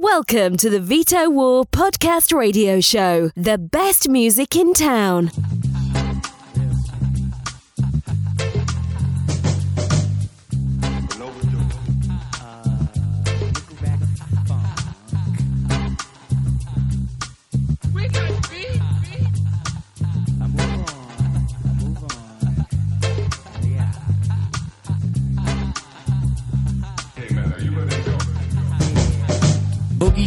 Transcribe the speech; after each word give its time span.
Welcome 0.00 0.56
to 0.58 0.70
the 0.70 0.78
Vitowar 0.78 1.68
Podcast 1.68 2.32
Radio 2.32 2.80
Show, 2.80 3.32
the 3.34 3.58
best 3.58 4.08
music 4.08 4.54
in 4.54 4.72
town. 4.72 5.32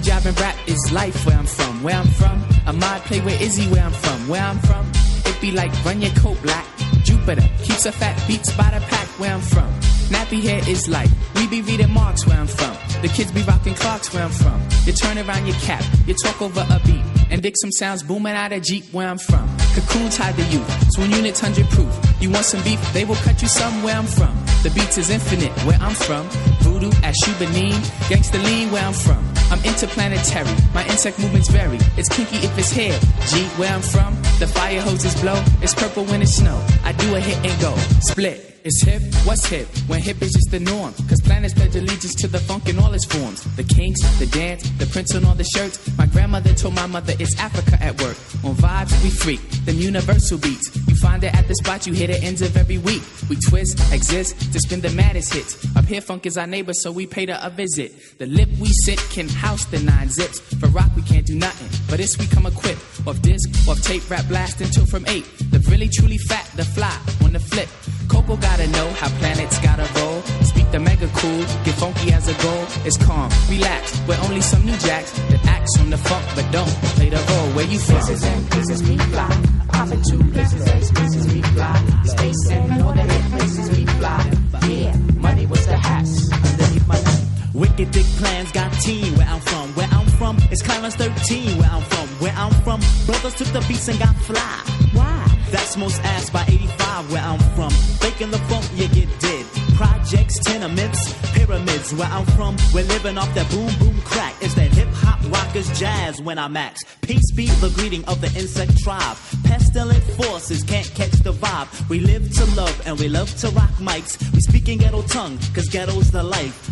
Boogie 0.02 0.24
jobbing 0.24 0.36
rap 0.42 0.56
is 0.68 0.92
life 0.92 1.26
where 1.26 1.38
I'm 1.38 1.46
from. 1.46 1.84
Where 1.84 1.96
I'm 1.96 2.08
from, 2.08 2.44
Ahmad 2.68 3.02
play 3.04 3.22
with 3.22 3.42
Izzy 3.42 3.68
where 3.68 3.84
I'm 3.84 3.92
from. 3.92 4.28
Where 4.28 4.42
I'm 4.42 4.60
from, 4.60 4.86
it 5.26 5.40
be 5.42 5.52
like 5.52 5.72
run 5.86 6.02
your 6.02 6.12
coat 6.12 6.42
black. 6.42 6.66
Jupiter 7.04 7.48
keeps 7.64 7.86
a 7.86 7.92
fat 7.92 8.22
beats 8.28 8.52
by 8.56 8.70
the 8.72 8.86
pack 8.88 9.08
where 9.20 9.34
I'm 9.34 9.42
from. 9.42 9.70
Nappy 10.10 10.42
hair 10.42 10.62
is 10.68 10.88
like 10.90 11.10
we 11.36 11.48
be 11.48 11.62
reading 11.62 11.92
marks 11.92 12.26
where 12.28 12.38
I'm 12.38 12.48
from. 12.48 12.76
The 13.02 13.08
kids 13.08 13.32
be 13.32 13.42
rocking 13.44 13.76
clocks 13.76 14.14
where 14.14 14.24
I'm 14.24 14.32
from. 14.32 14.62
You 14.86 14.94
turn 14.94 15.18
around 15.18 15.46
your 15.46 15.56
cap, 15.58 15.84
you 16.06 16.14
talk 16.24 16.42
over 16.42 16.66
a 16.70 16.80
beat, 16.86 17.04
and 17.30 17.42
dig 17.42 17.56
some 17.58 17.72
sounds 17.72 18.04
booming 18.04 18.34
out 18.34 18.52
of 18.52 18.62
Jeep 18.64 18.86
where 18.92 19.08
I'm 19.08 19.18
from. 19.18 19.48
Cocoons 19.74 20.18
hide 20.18 20.36
the 20.36 20.44
youth, 20.44 20.94
swing 20.94 21.12
units 21.12 21.40
hundred 21.40 21.70
proof. 21.70 21.94
You 22.20 22.30
want 22.30 22.46
some 22.46 22.64
beef, 22.64 22.82
they 22.94 23.06
will 23.06 23.16
cut 23.16 23.42
you 23.42 23.48
some 23.48 23.84
where 23.84 23.96
I'm 23.96 24.06
from. 24.06 24.36
The 24.64 24.72
beats 24.72 24.98
is 24.98 25.10
infinite 25.10 25.52
where 25.66 25.78
I'm 25.80 25.96
from. 25.96 26.28
Voodoo 26.62 26.92
at 27.04 27.16
Shubanin, 27.24 27.80
gangsta 28.10 28.44
lean 28.44 28.72
where 28.72 28.84
I'm 28.84 28.94
from. 28.94 29.31
I'm 29.52 29.60
interplanetary, 29.66 30.56
my 30.74 30.86
insect 30.88 31.20
movements 31.20 31.50
vary. 31.50 31.78
It's 31.98 32.08
kinky 32.08 32.38
if 32.38 32.58
it's 32.58 32.72
hair. 32.72 32.98
G, 33.28 33.44
where 33.60 33.72
I'm 33.72 33.82
from, 33.82 34.16
the 34.40 34.48
fire 34.48 34.80
hoses 34.80 35.20
blow. 35.20 35.44
It's 35.62 35.76
purple 35.76 36.06
when 36.06 36.22
it 36.22 36.28
snow. 36.28 36.66
I 36.86 36.94
do 36.94 37.16
a 37.16 37.20
hit 37.20 37.38
and 37.46 37.62
go. 37.62 37.76
Split. 38.00 38.61
It's 38.64 38.84
hip, 38.84 39.02
what's 39.26 39.46
hip? 39.48 39.68
When 39.88 40.00
hip 40.02 40.22
is 40.22 40.34
just 40.34 40.52
the 40.52 40.60
norm. 40.60 40.94
Cause 41.10 41.20
planets 41.22 41.56
pledge 41.56 41.76
allegiance 41.76 42.14
to 42.16 42.28
the 42.28 42.38
funk 42.38 42.70
in 42.70 42.78
all 42.78 42.94
its 42.94 43.06
forms. 43.06 43.44
The 43.56 43.64
kinks, 43.64 44.02
the 44.20 44.28
dance, 44.28 44.70
the 44.78 44.86
prints 44.86 45.16
on 45.16 45.26
all 45.26 45.34
the 45.34 45.44
shirts. 45.44 45.80
My 45.98 46.06
grandmother 46.06 46.54
told 46.54 46.76
my 46.76 46.86
mother 46.86 47.14
it's 47.18 47.40
Africa 47.40 47.82
at 47.82 48.00
work. 48.02 48.18
On 48.44 48.54
vibes, 48.54 49.04
we 49.04 49.10
freak. 49.10 49.42
Them 49.66 49.78
universal 49.78 50.38
beats. 50.38 50.76
You 50.88 50.96
find 50.96 51.24
it 51.24 51.34
at 51.34 51.48
the 51.48 51.56
spot 51.56 51.88
you 51.88 51.94
hit 51.94 52.08
the 52.08 52.22
ends 52.22 52.44
of 52.44 52.56
every 52.56 52.78
week. 52.78 53.02
We 53.30 53.38
twist, 53.50 53.80
exist, 53.92 54.54
to 54.54 54.60
spin 54.60 54.82
the 54.82 54.92
maddest 54.92 55.34
hits. 55.34 55.58
Up 55.76 55.86
here, 55.86 56.02
funk 56.02 56.28
is 56.28 56.38
our 56.38 56.48
neighbor, 56.48 56.74
so 56.74 56.92
we 56.92 57.08
pay 57.08 57.26
to 57.26 57.46
a 57.46 57.50
visit. 57.50 58.20
The 58.20 58.28
lip 58.28 58.50
we 58.60 58.68
sit 58.86 59.00
can 59.10 59.28
house 59.28 59.66
the 59.66 59.80
nine 59.80 60.10
zips. 60.10 60.40
For 60.40 60.68
rock, 60.68 60.92
we 60.96 61.02
can't 61.02 61.26
do 61.26 61.36
nothing. 61.36 61.70
But 61.90 61.98
this 61.98 62.16
we 62.20 62.28
come 62.28 62.46
equipped. 62.46 62.82
Off 63.08 63.20
disc, 63.24 63.50
off 63.68 63.82
tape, 63.82 64.08
rap 64.08 64.28
blast 64.28 64.62
until 64.62 64.86
from 64.86 65.08
eight. 65.08 65.26
The 65.50 65.58
really 65.72 65.90
truly 65.90 66.20
fat, 66.20 66.46
the 66.56 66.64
fly, 66.64 66.96
on 67.24 67.34
the 67.34 67.40
flip. 67.40 67.70
Coco 68.12 68.36
gotta 68.36 68.68
know 68.68 68.90
how 69.00 69.08
planets 69.20 69.58
gotta 69.60 69.88
roll. 69.98 70.22
Speak 70.44 70.70
the 70.72 70.80
mega 70.80 71.08
cool, 71.16 71.44
get 71.64 71.76
funky 71.76 72.12
as 72.12 72.28
a 72.28 72.36
goal. 72.44 72.66
It's 72.84 72.98
calm, 72.98 73.32
relax. 73.50 74.02
We're 74.06 74.20
only 74.28 74.42
some 74.42 74.66
new 74.66 74.78
jacks 74.80 75.12
that 75.32 75.46
acts 75.46 75.80
on 75.80 75.90
the 75.90 75.98
funk, 75.98 76.26
but 76.36 76.46
don't 76.52 76.74
play 76.98 77.10
the 77.10 77.24
role 77.32 77.50
where 77.56 77.66
you 77.66 77.80
from. 77.80 77.96
Places 77.96 78.24
and 78.26 78.52
places 78.52 78.84
we 78.84 78.98
fly. 78.98 79.32
I'm 79.72 79.92
in 79.94 80.02
two 80.04 80.20
places 80.36 80.68
and 80.68 80.84
spaces 80.84 81.34
we 81.34 81.42
fly. 81.42 81.76
Space 82.04 82.50
and 82.52 82.82
all 82.84 82.94
the 82.94 83.02
hit 83.02 83.24
places 83.32 83.78
we 83.78 83.86
fly. 83.86 84.22
Yeah, 84.68 84.98
money 85.28 85.46
was 85.46 85.66
the 85.66 85.78
hats 85.78 86.32
underneath 86.34 86.88
my 86.90 87.00
neck. 87.02 87.22
Wicked 87.54 87.92
dick 87.92 88.06
plans 88.20 88.52
got 88.52 88.74
team 88.82 89.16
where 89.16 89.28
I'm 89.28 89.40
from. 89.40 89.70
Where 89.76 89.88
I'm 89.90 90.08
from 90.20 90.36
is 90.52 90.62
Clarence 90.62 90.96
13. 90.96 91.58
Where 91.60 91.70
I'm 91.70 91.84
from, 91.84 92.08
where 92.20 92.34
I'm 92.36 92.52
from, 92.66 92.82
brothers 93.06 93.36
took 93.36 93.48
the 93.56 93.64
beats 93.70 93.88
and 93.88 94.00
got 94.00 94.16
fly. 94.28 94.56
Why? 94.92 95.41
That's 95.52 95.76
most 95.76 96.02
asked 96.04 96.32
by 96.32 96.44
85 96.48 97.12
where 97.12 97.22
I'm 97.22 97.40
from. 97.56 97.72
Faking 98.00 98.32
the 98.32 98.38
funk, 98.50 98.66
you 98.74 98.88
get 98.88 99.10
dead. 99.20 99.46
Projects, 99.76 100.40
tenements, 100.40 101.14
pyramids. 101.34 101.94
Where 101.94 102.08
I'm 102.08 102.26
from, 102.38 102.56
we're 102.74 102.86
living 102.86 103.18
off 103.18 103.34
that 103.36 103.50
boom 103.52 103.70
boom 103.80 104.00
crack. 104.02 104.34
It's 104.40 104.54
that 104.56 104.72
hip 104.72 104.88
hop 104.92 105.20
rockers 105.30 105.68
jazz 105.78 106.22
when 106.22 106.40
I 106.40 106.48
max. 106.48 106.84
Peace 107.02 107.32
be 107.32 107.48
the 107.48 107.70
greeting 107.76 108.06
of 108.06 108.22
the 108.22 108.28
insect 108.40 108.78
tribe. 108.80 109.18
Pestilent 109.44 110.04
forces 110.04 110.64
can't 110.64 110.90
catch 110.96 111.12
the 111.20 111.34
vibe. 111.34 111.90
We 111.90 112.00
live 112.00 112.32
to 112.36 112.46
love 112.56 112.82
and 112.88 112.98
we 112.98 113.10
love 113.10 113.36
to 113.42 113.50
rock 113.50 113.72
mics. 113.72 114.18
We 114.34 114.40
speak 114.40 114.70
in 114.70 114.78
ghetto 114.78 115.02
tongue, 115.02 115.38
cause 115.54 115.68
ghetto's 115.68 116.12
the 116.12 116.24
life. 116.24 116.71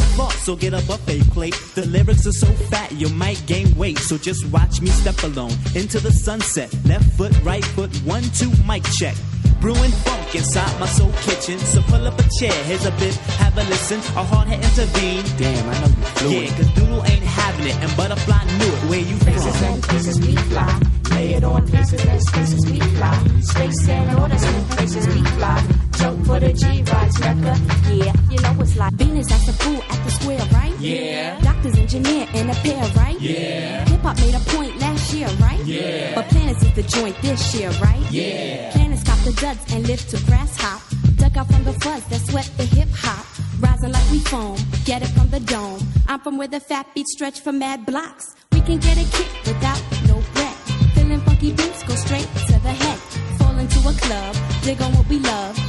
So 0.00 0.54
get 0.54 0.74
a 0.74 0.86
buffet 0.86 1.22
plate. 1.32 1.54
The 1.74 1.86
lyrics 1.86 2.26
are 2.26 2.32
so 2.32 2.46
fat, 2.70 2.92
you 2.92 3.08
might 3.08 3.42
gain 3.46 3.74
weight. 3.76 3.98
So 3.98 4.16
just 4.16 4.46
watch 4.52 4.80
me 4.80 4.88
step 4.90 5.20
alone 5.24 5.50
into 5.74 5.98
the 5.98 6.12
sunset. 6.12 6.72
Left 6.84 7.04
foot, 7.16 7.32
right 7.42 7.64
foot, 7.64 7.90
one, 8.04 8.22
two, 8.34 8.50
mic 8.66 8.84
check. 8.96 9.16
Brewing 9.60 9.90
funk 9.90 10.34
inside 10.36 10.78
my 10.78 10.86
soul 10.86 11.10
kitchen. 11.22 11.58
So 11.58 11.82
pull 11.82 12.06
up 12.06 12.18
a 12.18 12.22
chair, 12.38 12.52
here's 12.64 12.84
a 12.86 12.92
bit, 12.92 13.14
have 13.42 13.56
a 13.58 13.64
listen. 13.64 13.98
A 14.16 14.22
hard 14.22 14.46
head 14.48 14.62
intervene. 14.62 15.24
Damn, 15.36 15.68
I 15.68 15.80
know 15.80 16.28
you. 16.30 16.40
Yeah, 16.42 16.56
cause 16.56 16.70
Doodle 16.74 17.04
ain't 17.06 17.24
having 17.24 17.66
it, 17.66 17.76
and 17.76 17.96
Butterfly 17.96 18.44
knew 18.58 18.66
it. 18.66 18.90
Where 18.90 19.00
you 19.00 19.16
Places 19.16 19.56
from? 19.56 19.74
and 19.74 19.82
places 19.82 20.20
we 20.20 20.36
fly. 20.36 20.80
Lay 21.10 21.34
it 21.34 21.42
on 21.44 21.66
places 21.66 22.04
and 22.04 22.22
spaces 22.22 22.66
we 22.70 22.78
fly. 22.78 23.18
Space 23.40 23.88
and 23.88 24.30
the 24.30 24.38
smooth 24.38 24.70
places 24.76 25.06
we 25.08 25.24
fly. 25.24 25.85
Joke 25.96 26.24
for 26.26 26.40
the 26.40 26.52
G 26.52 26.82
rides 26.92 27.18
Mecca. 27.20 27.54
Yeah, 27.92 28.12
you 28.30 28.40
know 28.40 28.60
it's 28.60 28.76
like 28.76 28.92
Venus 28.94 29.30
acts 29.32 29.48
a 29.48 29.52
fool 29.52 29.82
at 29.82 30.04
the 30.04 30.10
square, 30.10 30.44
right? 30.52 30.74
Yeah. 30.78 31.40
Doctors, 31.40 31.78
engineer, 31.78 32.26
and 32.34 32.50
a 32.50 32.54
pair, 32.54 32.84
right? 32.96 33.18
Yeah. 33.20 33.84
Hip 33.88 34.00
hop 34.00 34.16
made 34.18 34.34
a 34.34 34.40
point 34.40 34.78
last 34.78 35.14
year, 35.14 35.28
right? 35.40 35.64
Yeah. 35.64 36.14
But 36.14 36.28
planets 36.28 36.62
is 36.62 36.72
the 36.74 36.82
joint 36.82 37.16
this 37.22 37.54
year, 37.54 37.70
right? 37.82 38.04
Yeah. 38.10 38.72
Planets 38.72 39.04
cop 39.04 39.18
the 39.20 39.32
duds 39.32 39.72
and 39.72 39.86
live 39.88 40.06
to 40.08 40.22
grass 40.26 40.56
hop. 40.58 40.82
Duck 41.16 41.36
out 41.36 41.46
from 41.50 41.64
the 41.64 41.72
fuzz 41.74 42.04
that 42.08 42.20
sweat 42.28 42.50
the 42.56 42.64
hip 42.64 42.88
hop. 42.92 43.24
Rising 43.60 43.92
like 43.92 44.10
we 44.10 44.18
foam, 44.20 44.58
get 44.84 45.02
it 45.02 45.08
from 45.08 45.30
the 45.30 45.40
dome. 45.40 45.80
I'm 46.08 46.20
from 46.20 46.36
where 46.36 46.48
the 46.48 46.60
fat 46.60 46.86
beats 46.94 47.12
stretch 47.12 47.40
for 47.40 47.52
mad 47.52 47.86
blocks. 47.86 48.34
We 48.52 48.60
can 48.60 48.78
get 48.78 48.98
a 48.98 49.04
kick 49.16 49.30
without 49.46 49.82
no 50.06 50.22
breath. 50.34 50.94
Feeling 50.94 51.20
funky 51.20 51.52
beats 51.52 51.82
go 51.84 51.94
straight 51.94 52.28
to 52.48 52.52
the 52.60 52.74
head. 52.84 52.98
Fall 53.38 53.56
into 53.58 53.78
a 53.88 53.92
club, 53.92 54.36
dig 54.62 54.82
on 54.82 54.92
what 54.92 55.08
we 55.08 55.18
love. 55.20 55.65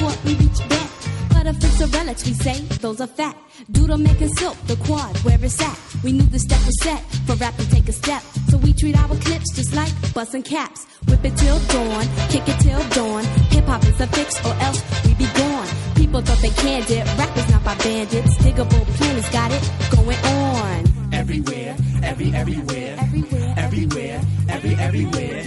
It 0.00 0.24
be 0.24 0.24
past 0.24 0.24
six 0.24 0.24
before 0.24 0.24
we 0.24 0.34
reach 0.34 0.68
bed. 0.68 0.88
Butterflips 1.30 1.80
are 1.82 1.86
relics, 1.98 2.26
we 2.26 2.32
say, 2.34 2.60
those 2.80 3.00
are 3.00 3.06
fat. 3.06 3.36
Doodle 3.70 3.98
making 3.98 4.28
silk, 4.34 4.56
the 4.66 4.76
quad, 4.76 5.16
where 5.18 5.38
it's 5.42 5.60
at. 5.60 5.78
We 6.02 6.12
knew 6.12 6.22
the 6.22 6.38
step 6.38 6.60
was 6.66 6.80
set 6.82 7.00
for 7.26 7.34
rap 7.36 7.56
to 7.56 7.70
take 7.70 7.88
a 7.88 7.92
step. 7.92 8.22
So 8.48 8.58
we 8.58 8.72
treat 8.72 8.96
our 8.96 9.16
clips 9.16 9.54
just 9.54 9.74
like 9.74 9.90
bussin' 10.14 10.44
caps. 10.44 10.86
Whip 11.06 11.24
it 11.24 11.36
till 11.36 11.58
dawn, 11.68 12.04
kick 12.28 12.48
it 12.48 12.58
till 12.60 12.82
dawn. 12.90 13.24
Hip 13.50 13.64
hop 13.64 13.82
is 13.84 14.00
a 14.00 14.06
fix 14.08 14.44
or 14.44 14.54
else 14.62 14.82
we 15.04 15.14
be 15.14 15.26
gone. 15.34 15.68
People 15.96 16.20
thought 16.22 16.38
they 16.38 16.50
canned 16.50 16.90
it, 16.90 17.04
rap 17.18 17.36
is 17.36 17.48
not 17.50 17.64
by 17.64 17.74
bandits. 17.76 18.36
Digable 18.38 18.84
planets 18.96 19.30
got 19.30 19.50
it 19.52 19.62
going 19.94 20.18
on. 20.18 20.84
Everywhere, 21.12 21.76
every, 22.02 22.34
everywhere. 22.34 22.96
Everywhere, 22.98 23.54
Everywhere, 23.58 24.20
every, 24.48 24.74
everywhere. 24.74 25.42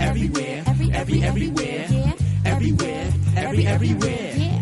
Everywhere, 0.00 0.62
Every- 0.66 0.92
every, 0.92 1.22
everywhere. 1.22 2.14
Everywhere, 2.44 3.07
every, 3.44 3.66
everywhere. 3.66 4.32
Yeah. 4.36 4.57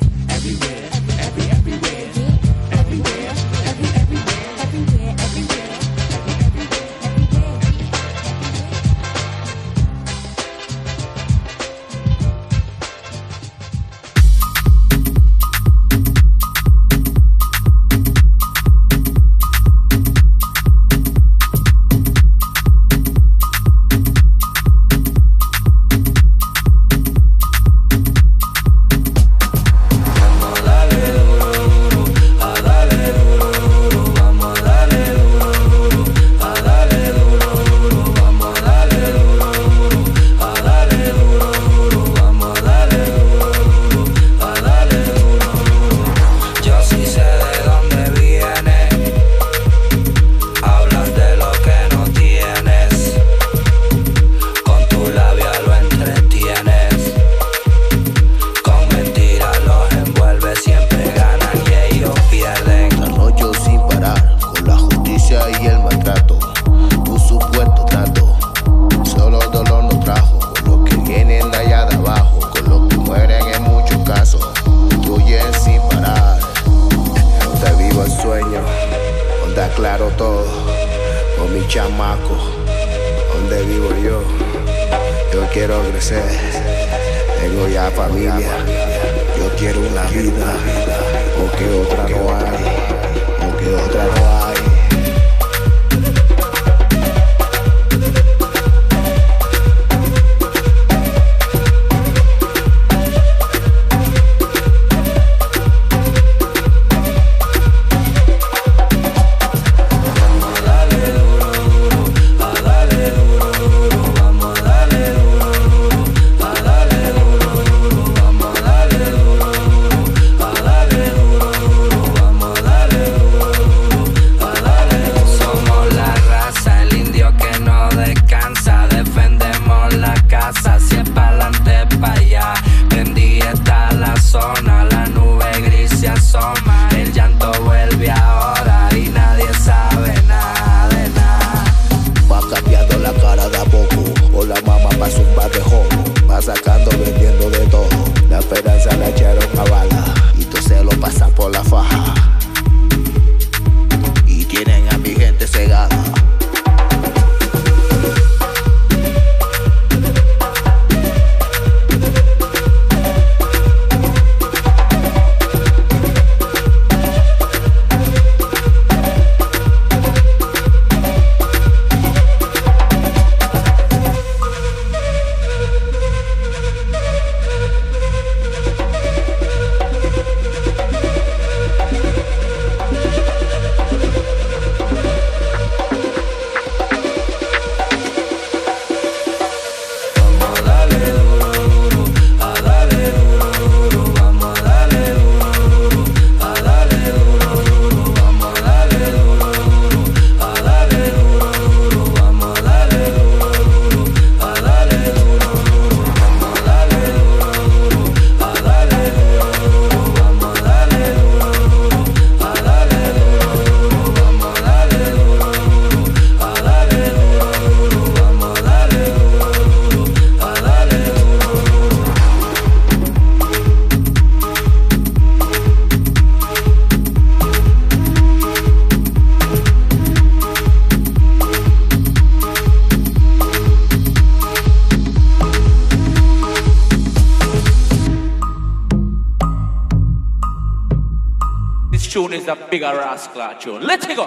bigger 242.78 242.95
rascal 242.99 243.55
tune. 243.59 243.83
Let's 243.87 244.07
go. 244.07 244.27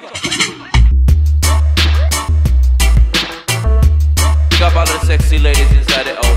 Pick 4.50 4.62
up 4.62 4.76
all 4.76 4.86
the 4.86 5.00
sexy 5.06 5.38
ladies 5.38 5.72
inside 5.72 6.08
the 6.08 6.16
house. 6.16 6.29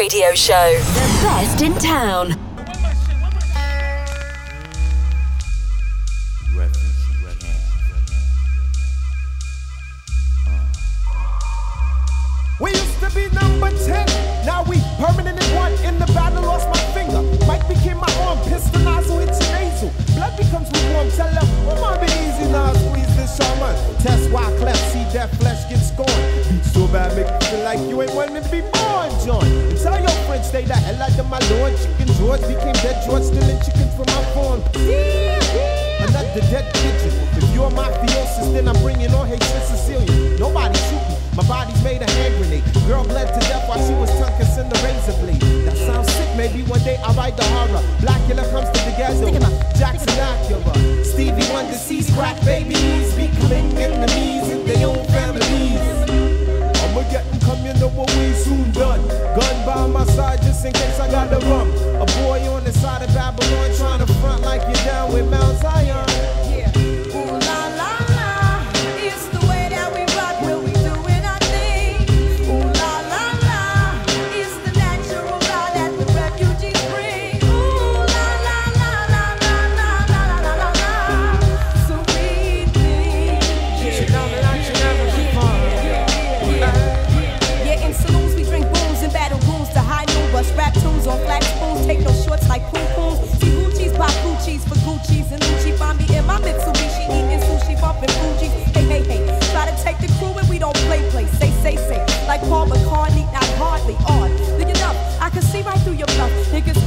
Radio 0.00 0.34
show. 0.34 0.78
The 0.78 1.20
best 1.22 1.60
in 1.60 1.74
town. 1.74 2.49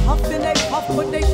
huffing, 0.04 0.40
they 0.40 0.54
puff, 0.70 0.86
but 0.88 1.10
they 1.10 1.33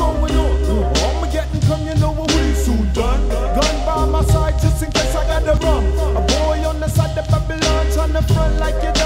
Going 0.00 0.32
on? 0.32 0.56
Oh, 0.64 1.20
I'm 1.20 1.30
getting 1.30 1.60
come, 1.68 1.84
you 1.86 1.94
know 1.96 2.12
what 2.12 2.32
we 2.32 2.54
soon 2.54 2.90
done. 2.94 3.28
Gun 3.28 3.76
by 3.84 4.06
my 4.06 4.24
side 4.24 4.58
just 4.58 4.82
in 4.82 4.90
case 4.90 5.14
I 5.14 5.26
got 5.26 5.44
the 5.44 5.54
rum. 5.66 5.84
A 6.16 6.20
boy 6.22 6.66
on 6.66 6.80
the 6.80 6.88
side 6.88 7.18
of 7.18 7.28
Babylon, 7.28 7.86
trying 7.92 8.12
to 8.14 8.22
front 8.32 8.58
like 8.60 8.82
you're 8.82 8.99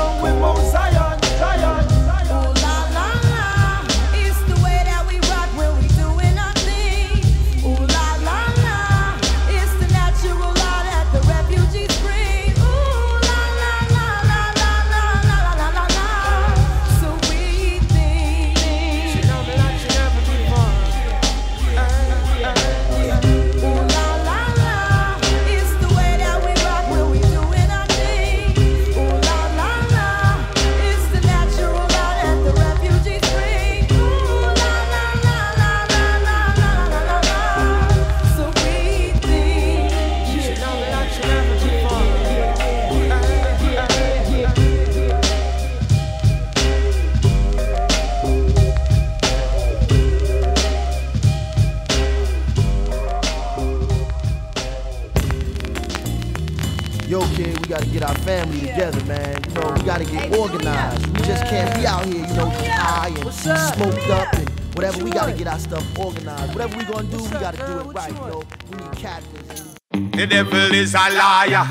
out 62.04 62.12
here, 62.12 62.26
you 62.26 62.34
know, 62.34 62.50
high 62.50 63.08
and 63.08 63.32
smoked 63.32 64.10
up 64.10 64.32
and 64.34 64.48
whatever. 64.74 65.04
We 65.04 65.10
gotta 65.10 65.32
get 65.32 65.46
our 65.46 65.58
stuff 65.58 65.98
organized. 65.98 66.52
Whatever 66.54 66.76
we 66.78 66.84
gonna 66.84 67.08
do, 67.08 67.22
we 67.22 67.30
gotta 67.30 67.56
do 67.56 67.80
it 67.80 67.92
right, 67.94 68.12
you 68.12 68.20
know. 68.20 68.42
We 68.70 68.76
need 68.76 68.96
captains. 68.96 69.74
The 70.12 70.26
devil 70.26 70.74
is 70.74 70.94
a 70.94 70.98
liar. 70.98 71.66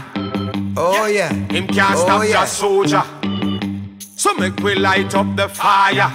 Oh 0.77 1.05
yeah. 1.05 1.31
Him 1.33 1.67
can't 1.67 1.95
Oh, 1.95 2.03
stop 2.03 2.23
yeah. 2.23 2.41
the 2.41 2.45
soldier. 2.45 3.03
So 3.99 4.33
make 4.35 4.55
we 4.59 4.75
light 4.75 5.13
up 5.15 5.35
the 5.35 5.49
fire. 5.49 5.93
Yeah, 5.93 6.11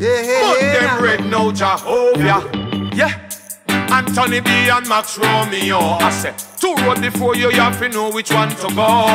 yeah, 0.00 0.52
Put 0.52 0.62
yeah. 0.62 0.80
them 0.80 1.02
red 1.04 1.24
now 1.30 1.50
Jehovah. 1.52 2.90
Yeah. 2.94 3.27
Anthony 3.90 4.40
B 4.40 4.50
and 4.70 4.86
Max 4.88 5.18
Romeo. 5.18 5.78
I 5.78 6.10
say, 6.10 6.34
two 6.60 6.74
road 6.84 7.00
before 7.00 7.34
you, 7.36 7.50
you 7.50 7.60
have 7.60 7.78
to 7.80 7.88
know 7.88 8.10
which 8.10 8.30
one 8.32 8.50
to 8.50 8.68
go. 8.74 9.06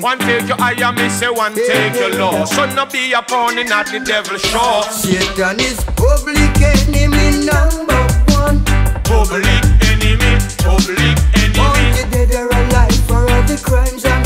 One 0.00 0.18
take 0.18 0.48
your 0.48 0.60
eye 0.60 0.74
and 0.78 0.96
me 0.96 1.08
say 1.08 1.28
one 1.28 1.54
take 1.54 1.94
your 1.94 2.10
low. 2.14 2.44
So 2.44 2.66
no 2.74 2.86
be 2.86 3.12
a 3.12 3.22
pawn 3.22 3.58
in 3.58 3.70
at 3.72 3.86
the 3.86 4.00
devil 4.00 4.38
show. 4.38 4.82
Satan 4.90 5.60
is 5.60 5.78
public 5.96 6.56
enemy 6.60 7.44
number 7.46 8.00
one. 8.34 8.64
Public 9.04 9.44
enemy, 9.92 10.38
public 10.64 11.16
enemy. 11.36 11.58
Wanted 11.58 12.10
dead 12.10 12.34
or 12.34 12.48
alive 12.48 12.96
for 13.06 13.20
all 13.30 13.42
the 13.44 13.60
crimes 13.62 14.04
on 14.04 14.23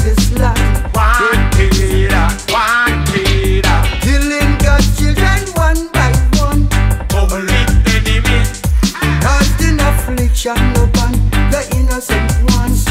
innocent 11.98 12.52
ones. 12.54 12.87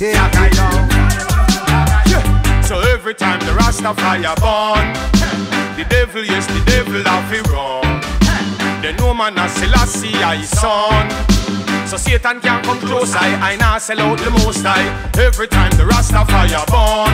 Yeah, 0.00 0.30
Yeah. 2.06 2.62
So 2.62 2.80
every 2.80 3.14
time 3.14 3.40
the 3.40 3.52
Rastafari 3.52 4.24
born, 4.40 4.86
the 5.76 5.84
devil, 5.90 6.24
yes, 6.24 6.46
the 6.46 6.62
devil 6.64 7.02
have 7.04 7.32
it 7.32 7.46
wrong. 7.48 7.82
The 8.80 8.94
no 8.98 9.12
man 9.12 9.38
a 9.38 9.48
Selassie 9.48 10.14
I 10.14 10.40
son. 10.42 11.10
So 11.86 11.98
Satan 11.98 12.40
can't 12.40 12.64
come 12.64 12.78
close, 12.80 13.14
I, 13.14 13.52
I 13.52 13.56
now 13.56 13.76
sell 13.78 14.00
out 14.00 14.18
the 14.18 14.30
most 14.30 14.64
high. 14.64 14.88
Every 15.20 15.48
time 15.48 15.72
the 15.72 15.84
Rastafari 15.84 16.56
born, 16.72 17.12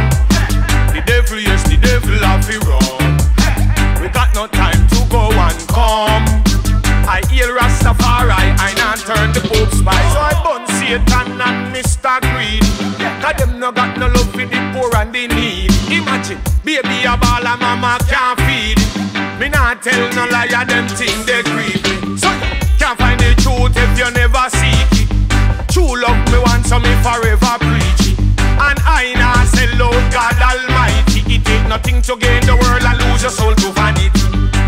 the 0.94 1.02
devil, 1.04 1.40
yes, 1.40 1.64
the 1.68 1.76
devil 1.78 2.16
have 2.28 2.48
it 2.48 2.62
wrong. 2.62 4.00
We 4.00 4.08
got 4.08 4.32
no 4.34 4.46
time 4.46 4.86
to 4.88 5.06
go 5.10 5.30
and 5.32 5.68
come. 5.68 6.53
I 7.06 7.20
heal 7.30 7.48
Rastafari, 7.52 8.32
I 8.32 8.72
not 8.76 8.98
turn 8.98 9.32
the 9.32 9.40
Pope 9.40 9.70
spy. 9.72 9.96
So 10.12 10.20
I 10.20 10.34
bun 10.42 10.66
Satan 10.78 11.04
and 11.12 11.38
not 11.38 11.56
Mr. 11.74 12.20
Greed. 12.32 12.64
Cause 13.22 13.36
them 13.38 13.58
no 13.60 13.72
got 13.72 13.96
no 13.98 14.08
love 14.08 14.30
for 14.32 14.46
the 14.46 14.60
poor 14.72 14.90
and 14.96 15.12
the 15.12 15.28
need. 15.28 15.70
Imagine, 15.92 16.40
baby 16.64 17.04
a 17.04 17.16
ball 17.16 17.44
mama 17.58 17.98
can't 18.08 18.38
feed. 18.46 18.78
Me 19.40 19.48
not 19.48 19.82
tell 19.82 20.02
no 20.14 20.24
lie, 20.30 20.46
liar, 20.46 20.64
them 20.64 20.88
thing 20.96 21.14
they 21.26 21.42
creep. 21.42 21.82
So 22.18 22.30
you 22.32 22.76
can't 22.78 22.98
find 22.98 23.20
the 23.20 23.34
truth 23.42 23.76
if 23.76 23.92
you 23.98 24.08
never 24.12 24.46
seek 24.56 25.04
it. 25.04 25.08
True 25.72 26.00
love 26.00 26.20
me 26.30 26.38
want 26.38 26.66
so 26.66 26.78
me 26.78 26.92
forever 27.02 27.58
preach 27.60 28.14
it. 28.14 28.18
And 28.56 28.78
I 28.86 29.12
now 29.18 29.44
say 29.44 29.66
Lord 29.76 30.04
God 30.12 30.38
Almighty. 30.40 31.20
It 31.26 31.44
take 31.44 31.66
nothing 31.68 32.00
to 32.02 32.16
gain 32.16 32.46
the 32.46 32.54
world 32.54 32.82
and 32.82 32.98
lose 33.04 33.22
your 33.22 33.30
soul 33.30 33.54
to 33.54 33.72
vanity. 33.72 33.93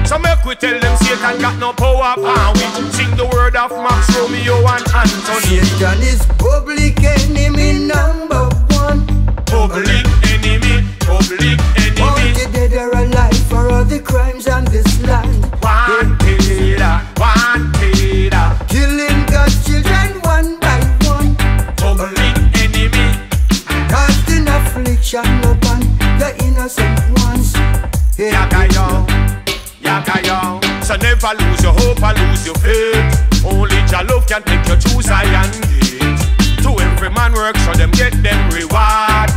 So 0.06 0.18
make 0.18 0.44
we 0.44 0.54
tell 0.54 0.78
them 0.78 0.96
Satan 0.98 1.40
got 1.40 1.58
no 1.58 1.72
power 1.72 2.14
and 2.16 2.56
we 2.56 2.92
sing 2.92 3.10
the 3.16 3.26
word 3.26 3.56
of 3.56 3.70
Max 3.72 4.06
Romeo 4.16 4.58
and 4.58 4.86
Anthony. 4.94 5.58
Satan 5.66 6.00
is 6.02 6.24
public 6.38 7.02
enemy 7.02 7.86
number 7.86 8.48
one. 8.78 9.02
Public 9.46 10.06
enemy, 10.30 10.86
public 11.00 11.58
enemy. 11.74 12.00
Wanted 12.00 12.52
dead 12.52 12.72
alive 12.74 13.15
never 31.26 31.42
lose 31.42 31.62
your 31.62 31.72
hope 31.72 32.02
or 32.02 32.14
lose 32.14 32.46
your 32.46 32.54
faith. 32.56 33.44
Only 33.44 33.76
your 33.90 34.04
love 34.04 34.26
can 34.26 34.42
take 34.42 34.66
you 34.68 34.76
through 34.76 35.02
Zion 35.02 35.50
gate. 35.66 36.20
To 36.62 36.70
every 36.78 37.10
man 37.10 37.32
work, 37.32 37.56
so 37.58 37.72
them 37.72 37.90
get 37.92 38.12
them 38.22 38.50
reward. 38.50 39.30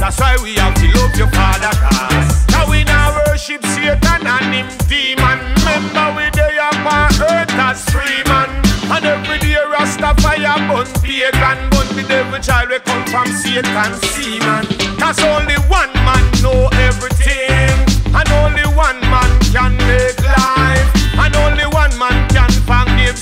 That's 0.00 0.18
why 0.18 0.36
we 0.42 0.54
have 0.54 0.74
to 0.74 0.86
love 0.98 1.14
your 1.16 1.28
father 1.28 1.72
God. 1.76 2.24
Now 2.50 2.70
we 2.70 2.84
now 2.84 3.16
worship 3.26 3.64
Satan 3.66 4.26
and 4.26 4.54
him 4.54 4.68
demon. 4.88 5.38
Remember 5.60 6.16
we 6.16 6.30
day 6.30 6.56
upon 6.56 7.12
earth 7.20 7.52
as 7.52 7.84
free 7.90 8.22
man. 8.24 8.48
And 8.90 9.04
every 9.04 9.38
day 9.38 9.60
Rastafari 9.60 10.48
bun 10.68 10.86
pagan 11.04 11.70
bun 11.70 11.86
the 11.96 12.04
devil 12.08 12.40
child 12.40 12.70
we 12.70 12.78
come 12.80 13.04
from 13.06 13.28
Satan 13.28 13.92
seaman. 14.12 14.64
Cause 14.98 15.20
only 15.20 15.56
one 15.68 15.92
man 16.04 16.24
know 16.42 16.68
everything. 16.88 17.76
And 18.12 18.28
only 18.42 18.64
one 18.74 19.00
man 19.12 19.30
can 19.52 19.76
make 19.86 20.19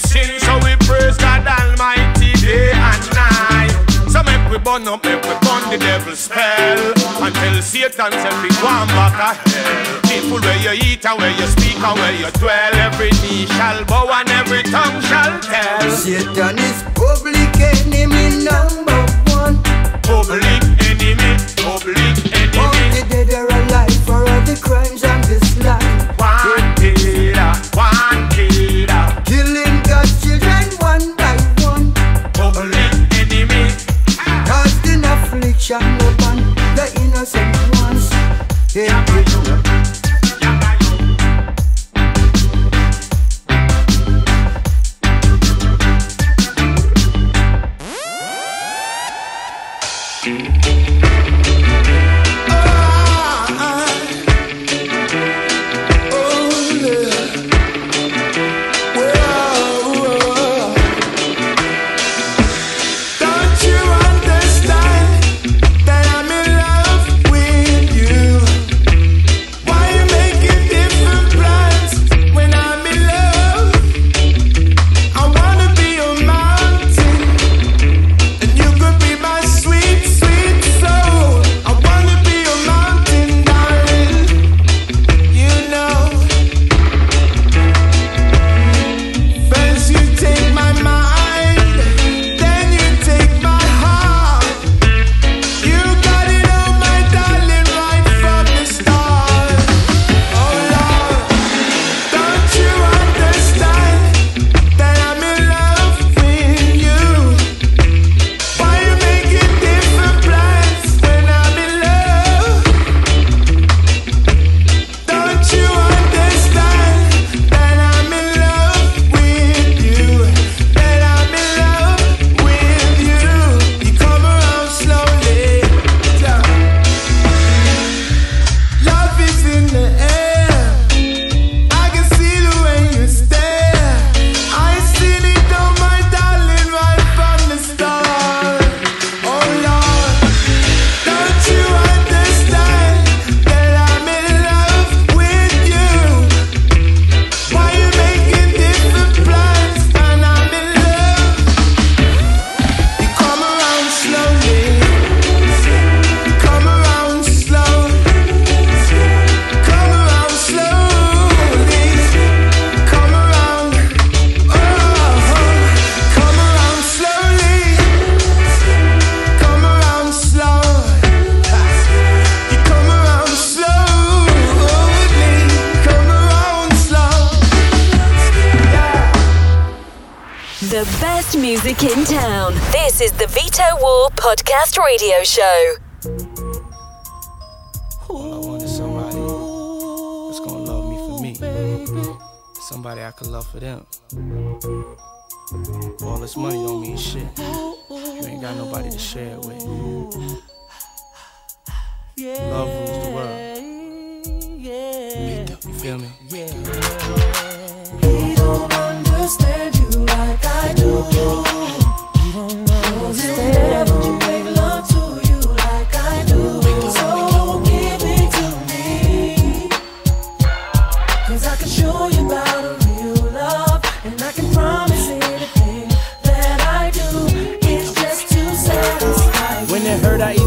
So 0.09 0.57
we 0.65 0.73
praise 0.89 1.19
God 1.19 1.45
Almighty 1.47 2.33
day 2.41 2.73
and 2.73 3.05
night. 3.13 3.69
So 4.09 4.23
make 4.23 4.41
we 4.51 4.57
burn 4.57 4.89
up, 4.89 5.05
make 5.05 5.21
we 5.21 5.35
burn 5.45 5.69
the 5.69 5.77
devil's 5.79 6.19
spell. 6.19 6.81
Until 7.21 7.61
Satan 7.61 8.13
said 8.13 8.33
we 8.43 8.49
go 8.57 8.67
on 8.69 8.89
back 8.97 9.21
a 9.21 9.37
hell. 9.37 10.01
People 10.09 10.41
where 10.41 10.57
you 10.65 10.81
eat 10.81 11.05
and 11.05 11.19
where 11.21 11.31
you 11.37 11.47
speak 11.47 11.77
and 11.77 11.99
where 12.01 12.17
you 12.17 12.31
dwell. 12.41 12.75
Every 12.75 13.11
knee 13.21 13.45
shall 13.53 13.85
bow 13.85 14.09
and 14.09 14.31
every 14.31 14.63
tongue 14.63 15.03
shall 15.03 15.41
tell. 15.41 15.91
Satan 15.91 16.57
is 16.59 16.83
public 16.97 17.53
enemy 17.61 18.49
number 18.49 19.05
one. 19.37 19.61
Public 20.09 20.68
Yeah, 38.79 39.28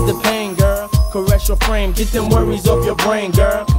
the 0.05 0.19
pain, 0.23 0.55
girl. 0.55 0.87
Caress 1.11 1.47
your 1.47 1.57
frame, 1.57 1.91
get 1.93 2.07
them 2.09 2.29
worries 2.29 2.67
off 2.67 2.85
your 2.85 2.95
brain, 2.95 3.31
girl. 3.31 3.65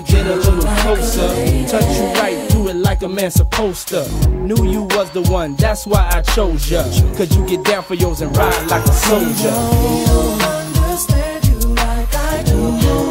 get 0.00 0.26
a 0.26 0.36
little 0.36 0.60
closer. 0.82 1.28
Touch 1.68 1.96
you 1.96 2.04
right, 2.20 2.48
do 2.50 2.68
it 2.68 2.76
like 2.76 3.02
a 3.02 3.08
man 3.08 3.30
supposed 3.30 3.88
to. 3.88 4.08
Knew 4.30 4.64
you 4.64 4.82
was 4.82 5.10
the 5.10 5.22
one, 5.22 5.54
that's 5.56 5.86
why 5.86 6.08
I 6.12 6.22
chose 6.22 6.70
ya. 6.70 6.82
Cause 7.16 7.34
you 7.36 7.46
get 7.46 7.64
down 7.64 7.82
for 7.82 7.94
yours 7.94 8.20
and 8.20 8.36
ride 8.36 8.70
like 8.70 8.84
a 8.84 8.92
soldier. 8.92 9.48
understand 9.48 11.46
you 11.46 11.58
like 11.74 12.14
I 12.14 12.42
do. 12.44 13.05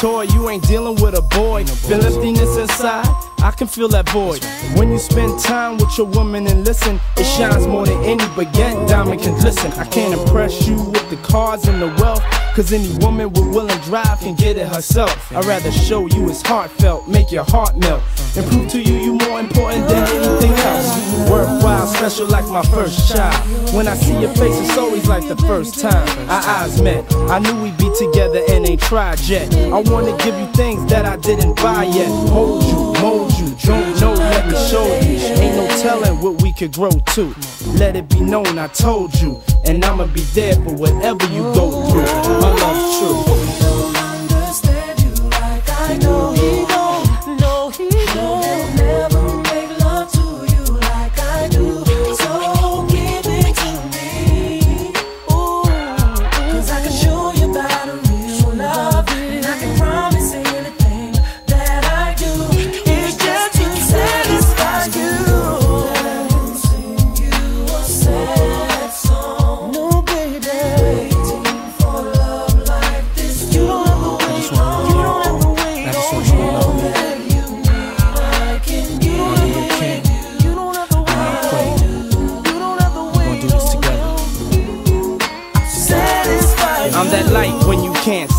Toy, 0.00 0.22
you 0.32 0.48
ain't 0.48 0.66
dealing 0.66 1.00
with 1.02 1.14
a 1.14 1.20
boy. 1.20 1.64
Feel 1.66 2.02
emptiness 2.02 2.56
inside, 2.56 3.06
I 3.42 3.52
can 3.54 3.66
feel 3.66 3.88
that 3.88 4.08
void. 4.08 4.42
When 4.78 4.90
you 4.90 4.98
spend 4.98 5.38
time 5.38 5.76
with 5.76 5.96
your 5.98 6.06
woman 6.06 6.46
and 6.46 6.64
listen, 6.64 6.98
it 7.18 7.24
shines 7.24 7.66
more 7.66 7.84
than 7.84 8.02
any 8.04 8.24
baguette 8.34 8.88
diamond 8.88 9.20
can 9.20 9.38
glisten. 9.38 9.70
I 9.72 9.84
can't 9.84 10.18
impress 10.18 10.66
you 10.66 10.76
with 10.76 11.10
the 11.10 11.16
cars 11.16 11.68
and 11.68 11.82
the 11.82 11.88
wealth, 12.02 12.22
cause 12.60 12.72
any 12.74 12.92
woman 12.98 13.32
with 13.32 13.46
will 13.54 13.70
and 13.70 13.82
drive 13.84 14.18
can 14.20 14.34
get 14.34 14.58
it 14.58 14.68
herself. 14.68 15.32
I'd 15.32 15.46
rather 15.46 15.72
show 15.72 16.06
you 16.08 16.28
it's 16.28 16.42
heartfelt, 16.42 17.08
make 17.08 17.32
your 17.32 17.44
heart 17.44 17.74
melt, 17.78 18.02
and 18.36 18.46
prove 18.50 18.68
to 18.72 18.82
you 18.82 18.96
you 18.98 19.14
more 19.14 19.40
important 19.40 19.88
than 19.88 20.06
anything 20.08 20.52
else. 20.52 21.30
Worthwhile, 21.30 21.86
special 21.86 22.26
like 22.26 22.46
my 22.48 22.62
first 22.64 23.10
child. 23.10 23.74
When 23.74 23.88
I 23.88 23.94
see 23.94 24.12
your 24.20 24.34
face, 24.34 24.58
it's 24.60 24.76
always 24.76 25.08
like 25.08 25.26
the 25.26 25.36
first 25.48 25.80
time 25.80 26.06
our 26.28 26.42
eyes 26.42 26.82
met. 26.82 27.10
I 27.30 27.38
knew 27.38 27.62
we'd 27.62 27.78
be 27.78 27.90
together 27.96 28.42
and 28.50 28.68
ain't 28.68 28.82
tried 28.82 29.20
yet. 29.20 29.54
I 29.54 29.80
wanna 29.80 30.14
give 30.18 30.38
you 30.38 30.46
things 30.52 30.84
that 30.90 31.06
I 31.06 31.16
didn't 31.16 31.56
buy 31.56 31.84
yet. 31.84 32.10
Hold 32.28 32.62
you, 32.64 33.00
mold 33.00 33.32
you, 33.38 33.56
don't 33.64 34.00
know, 34.00 34.14
you. 34.48 34.80
Ain't 35.42 35.56
no 35.56 35.66
telling 35.80 36.20
what 36.20 36.42
we 36.42 36.52
could 36.52 36.72
grow 36.72 36.90
to. 36.90 37.34
Let 37.78 37.96
it 37.96 38.08
be 38.08 38.20
known 38.20 38.58
I 38.58 38.68
told 38.68 39.14
you, 39.20 39.40
and 39.64 39.84
I'ma 39.84 40.06
be 40.06 40.22
there 40.34 40.54
for 40.54 40.74
whatever 40.74 41.24
you 41.32 41.42
go 41.54 41.70
through. 41.90 42.40
My 42.40 42.54
love's 42.54 42.98
true. 42.98 43.69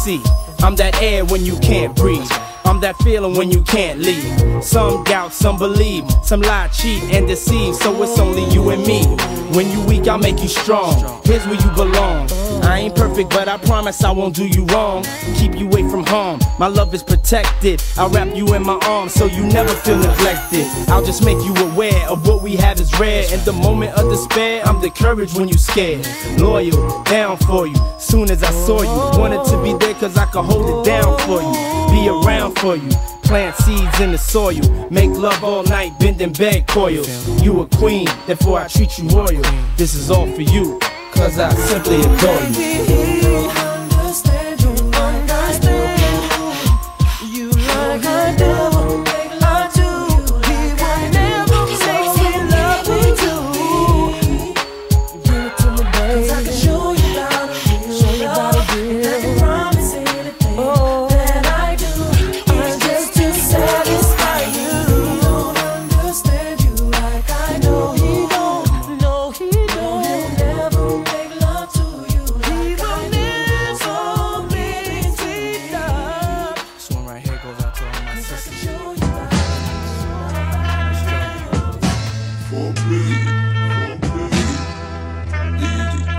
See. 0.02 0.24
I'm 0.64 0.76
that 0.78 1.00
air 1.00 1.24
when 1.26 1.46
you 1.46 1.58
can't 1.60 1.96
breathe. 1.96 2.51
I'm 2.72 2.80
that 2.80 2.96
feeling 3.00 3.36
when 3.36 3.52
you 3.52 3.64
can't 3.64 4.00
leave. 4.00 4.64
Some 4.64 5.04
doubt, 5.04 5.34
some 5.34 5.58
believe, 5.58 6.06
some 6.24 6.40
lie, 6.40 6.70
cheat, 6.70 7.04
and 7.12 7.28
deceive. 7.28 7.76
So 7.76 8.02
it's 8.02 8.18
only 8.18 8.46
you 8.46 8.70
and 8.70 8.82
me. 8.88 9.04
When 9.54 9.70
you 9.70 9.84
weak, 9.86 10.08
I'll 10.08 10.18
make 10.18 10.42
you 10.42 10.48
strong. 10.48 11.22
Here's 11.26 11.46
where 11.48 11.60
you 11.60 11.70
belong. 11.72 12.32
I 12.64 12.80
ain't 12.80 12.96
perfect, 12.96 13.32
but 13.32 13.50
I 13.50 13.58
promise 13.58 14.02
I 14.06 14.12
won't 14.12 14.34
do 14.34 14.48
you 14.48 14.64
wrong. 14.68 15.04
Keep 15.36 15.60
you 15.60 15.68
away 15.68 15.82
from 15.90 16.06
harm. 16.06 16.40
My 16.60 16.68
love 16.68 16.94
is 16.94 17.04
protected. 17.04 17.84
I'll 17.98 18.08
wrap 18.08 18.34
you 18.34 18.54
in 18.54 18.64
my 18.64 18.80
arms 18.84 19.16
so 19.16 19.26
you 19.26 19.44
never 19.48 19.74
feel 19.74 19.98
neglected. 19.98 20.66
I'll 20.88 21.04
just 21.04 21.26
make 21.26 21.44
you 21.44 21.54
aware 21.56 22.08
of 22.08 22.26
what 22.26 22.42
we 22.42 22.56
have 22.56 22.80
is 22.80 22.98
rare. 22.98 23.26
In 23.34 23.44
the 23.44 23.52
moment 23.52 23.98
of 23.98 24.10
despair, 24.10 24.64
I'm 24.66 24.80
the 24.80 24.92
courage 24.92 25.34
when 25.34 25.50
you 25.50 25.56
scared. 25.56 26.08
Loyal, 26.40 27.04
down 27.04 27.36
for 27.36 27.68
you. 27.68 27.76
Soon 28.00 28.32
as 28.32 28.42
I 28.44 28.52
saw 28.52 28.82
you, 28.82 29.20
wanted 29.20 29.44
to 29.52 29.62
be 29.62 29.74
there 29.86 29.94
cause 29.96 30.18
I 30.18 30.26
could 30.28 30.46
hold 30.46 30.70
it 30.70 30.90
down 30.90 31.20
for 31.20 31.42
you. 31.42 31.82
Be 31.92 32.08
around 32.08 32.58
for 32.62 32.76
you. 32.76 32.90
Plant 33.24 33.56
seeds 33.56 34.00
in 34.00 34.12
the 34.12 34.18
soil. 34.18 34.62
Make 34.92 35.10
love 35.10 35.44
all 35.44 35.64
night, 35.64 35.98
bending 36.00 36.32
bed 36.32 36.68
coils. 36.68 37.10
You 37.42 37.62
a 37.62 37.68
queen, 37.68 38.08
therefore 38.28 38.60
I 38.60 38.68
treat 38.68 38.98
you 39.00 39.10
royal. 39.10 39.42
This 39.78 39.96
is 39.96 40.12
all 40.12 40.28
for 40.32 40.42
you, 40.42 40.80
cause 41.12 41.40
I 41.40 41.50
simply 41.56 42.02
adore 42.02 42.44
you. 42.52 43.52
You, 43.52 43.61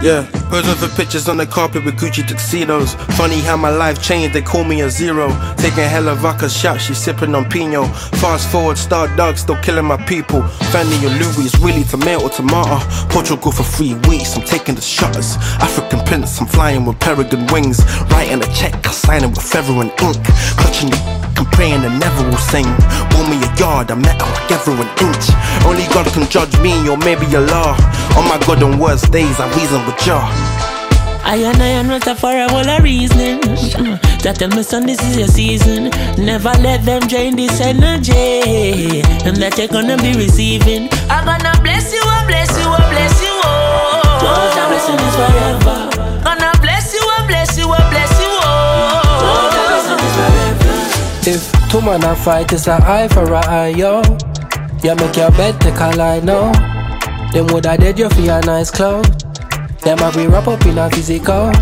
Yeah, 0.03 0.29
posing 0.51 0.75
for 0.75 0.89
pictures 0.97 1.29
on 1.29 1.37
the 1.37 1.47
carpet 1.47 1.85
with 1.85 1.95
Gucci 1.95 2.27
tuxedos. 2.27 2.95
Funny 3.17 3.39
how 3.39 3.57
my 3.57 3.71
life 3.71 4.03
changed, 4.03 4.35
they 4.35 4.43
call 4.43 4.65
me 4.65 4.81
a 4.81 4.91
zero. 4.91 5.29
Taking 5.59 5.85
hella 5.85 6.17
vodka 6.17 6.49
shots, 6.49 6.83
she 6.83 6.93
sipping 6.93 7.37
on 7.37 7.49
Pino. 7.49 7.85
Fast 8.19 8.51
forward, 8.51 8.77
star 8.77 9.07
dog 9.17 9.39
still 9.39 9.55
killing 9.59 9.85
my 9.85 9.97
people. 10.07 10.43
Fanny 10.73 10.97
or 11.07 11.11
Louis, 11.11 11.47
it's 11.47 11.59
really 11.61 11.85
tomato, 11.85 12.29
tomato. 12.29 12.81
Portugal 13.11 13.53
for 13.53 13.63
three 13.63 13.95
weeks, 14.09 14.37
I'm 14.37 14.43
taking 14.43 14.75
the 14.75 14.81
shutters. 14.81 15.37
African 15.63 16.01
prince, 16.01 16.41
I'm 16.41 16.49
flying 16.49 16.85
with 16.85 16.99
peregrine 16.99 17.47
wings. 17.53 17.79
Writing 18.11 18.43
a 18.43 18.53
check, 18.53 18.75
I 18.85 18.91
sign 18.91 19.23
it 19.23 19.29
with 19.29 19.43
feather 19.43 19.73
and 19.75 19.93
ink. 20.03 20.19
Clutching 20.59 20.91
the 20.91 21.22
I'm 21.43 21.51
praying 21.51 21.83
and 21.83 21.99
never 21.99 22.23
will 22.31 22.37
sing. 22.39 22.71
Want 23.19 23.27
me 23.27 23.37
a 23.43 23.51
yard, 23.59 23.91
I 23.91 23.97
met 23.97 24.23
her, 24.23 24.31
I 24.31 24.47
gave 24.47 24.63
her 24.63 24.79
an 24.79 24.87
inch. 25.03 25.27
Only 25.67 25.91
God 25.93 26.07
can 26.15 26.31
judge 26.31 26.55
me, 26.61 26.71
or 26.89 26.97
maybe 26.97 27.27
Allah. 27.35 27.75
On 28.15 28.23
my 28.31 28.39
God 28.47 28.63
and 28.63 28.79
worst 28.79 29.11
days, 29.11 29.41
I 29.41 29.51
reason 29.59 29.85
with 29.85 29.99
Jah. 29.99 30.23
I 31.25 31.43
and 31.43 31.61
I 31.61 31.67
am 31.83 31.89
not 31.89 32.05
for 32.17 32.31
a 32.31 32.49
whole 32.49 32.69
of 32.69 32.83
reasoning. 32.85 33.41
That 34.23 34.37
tell 34.39 34.51
me 34.51 34.63
son, 34.63 34.87
this 34.87 35.03
is 35.03 35.19
your 35.19 35.27
season. 35.27 35.91
Never 36.17 36.55
let 36.63 36.85
them 36.85 37.03
drain 37.09 37.35
this 37.35 37.61
energy. 37.61 39.03
And 39.27 39.37
that 39.39 39.59
you're 39.59 39.67
gonna 39.67 39.97
be 39.97 40.15
receiving. 40.15 40.91
I'm 41.11 41.25
gonna 41.25 41.59
bless 41.61 41.93
you, 41.93 42.03
I 42.07 42.23
bless 42.25 42.51
you, 42.55 42.69
I 42.71 42.87
bless 42.87 43.19
you. 43.19 43.35
Oh, 43.43 44.03
oh 44.23 44.47
the 44.55 44.63
blessing 44.71 44.95
is 44.95 45.15
forever. 45.19 46.02
If 51.25 51.53
two 51.71 51.81
man 51.81 52.03
a 52.05 52.17
fight, 52.17 52.53
it's 52.53 52.67
a 52.67 52.75
eye 52.83 53.09
for 53.09 53.33
a 53.33 53.39
eye, 53.47 53.69
yo. 53.69 54.03
You 54.83 54.95
make 54.97 55.17
your 55.17 55.31
bed, 55.31 55.61
take 55.61 55.79
a 55.79 55.91
lie, 55.97 56.21
no. 56.21 56.53
Them 57.33 57.47
woulda 57.47 57.77
dead 57.79 57.99
you 57.99 58.09
for 58.11 58.21
your 58.21 58.41
nice 58.43 58.71
clothes. 58.71 59.09
Them 59.83 59.99
a 60.01 60.11
be 60.13 60.27
wrap 60.27 60.49
up 60.49 60.65
in 60.67 60.79
a 60.79 60.91
physical. 60.91 61.53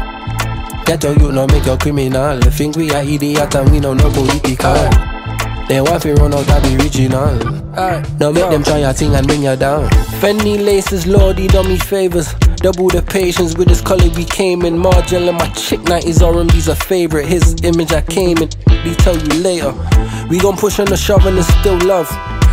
Get 0.87 1.05
your 1.05 1.13
you 1.19 1.31
no 1.31 1.47
make 1.47 1.67
your 1.67 1.77
criminal. 1.77 2.41
Think 2.41 2.77
we 2.77 2.91
are 2.91 3.03
idiot 3.03 3.55
and 3.55 3.71
we 3.71 3.81
know 3.81 3.93
no 3.95 4.11
political. 4.11 4.75
They 5.69 5.81
want 5.81 6.03
to 6.03 6.15
run 6.15 6.35
out 6.35 6.41
of 6.41 6.63
the 6.65 6.77
original. 6.81 7.37
Now 8.19 8.33
make 8.33 8.51
them 8.51 8.65
try 8.65 8.79
your 8.79 8.93
thing 8.93 9.15
and 9.15 9.27
bring 9.27 9.43
you 9.45 9.55
down. 9.57 9.89
Fendi 10.21 10.59
laces, 10.65 11.07
lordy, 11.07 11.49
me 11.69 11.79
favors. 11.79 12.35
Double 12.61 12.89
the 12.89 13.01
patience 13.01 13.57
with 13.57 13.69
this 13.69 13.81
color 13.81 14.11
we 14.15 14.23
came 14.23 14.67
in. 14.67 14.77
Margin 14.77 15.27
and 15.27 15.39
my 15.39 15.49
chick 15.55 15.81
90s 15.81 16.21
R&B's 16.21 16.69
a 16.69 16.77
favorite. 16.77 17.25
His 17.25 17.57
image 17.65 17.91
I 17.93 18.03
came 18.03 18.37
in. 18.37 18.51
He 18.85 18.95
tell 18.97 19.17
you 19.17 19.43
later. 19.43 19.73
We 20.29 20.39
gon' 20.39 20.59
push 20.59 20.79
on 20.79 20.85
the 20.85 20.97
shove 20.97 21.25
and 21.25 21.39
it's 21.39 21.49
still 21.61 21.79
love. 21.79 22.07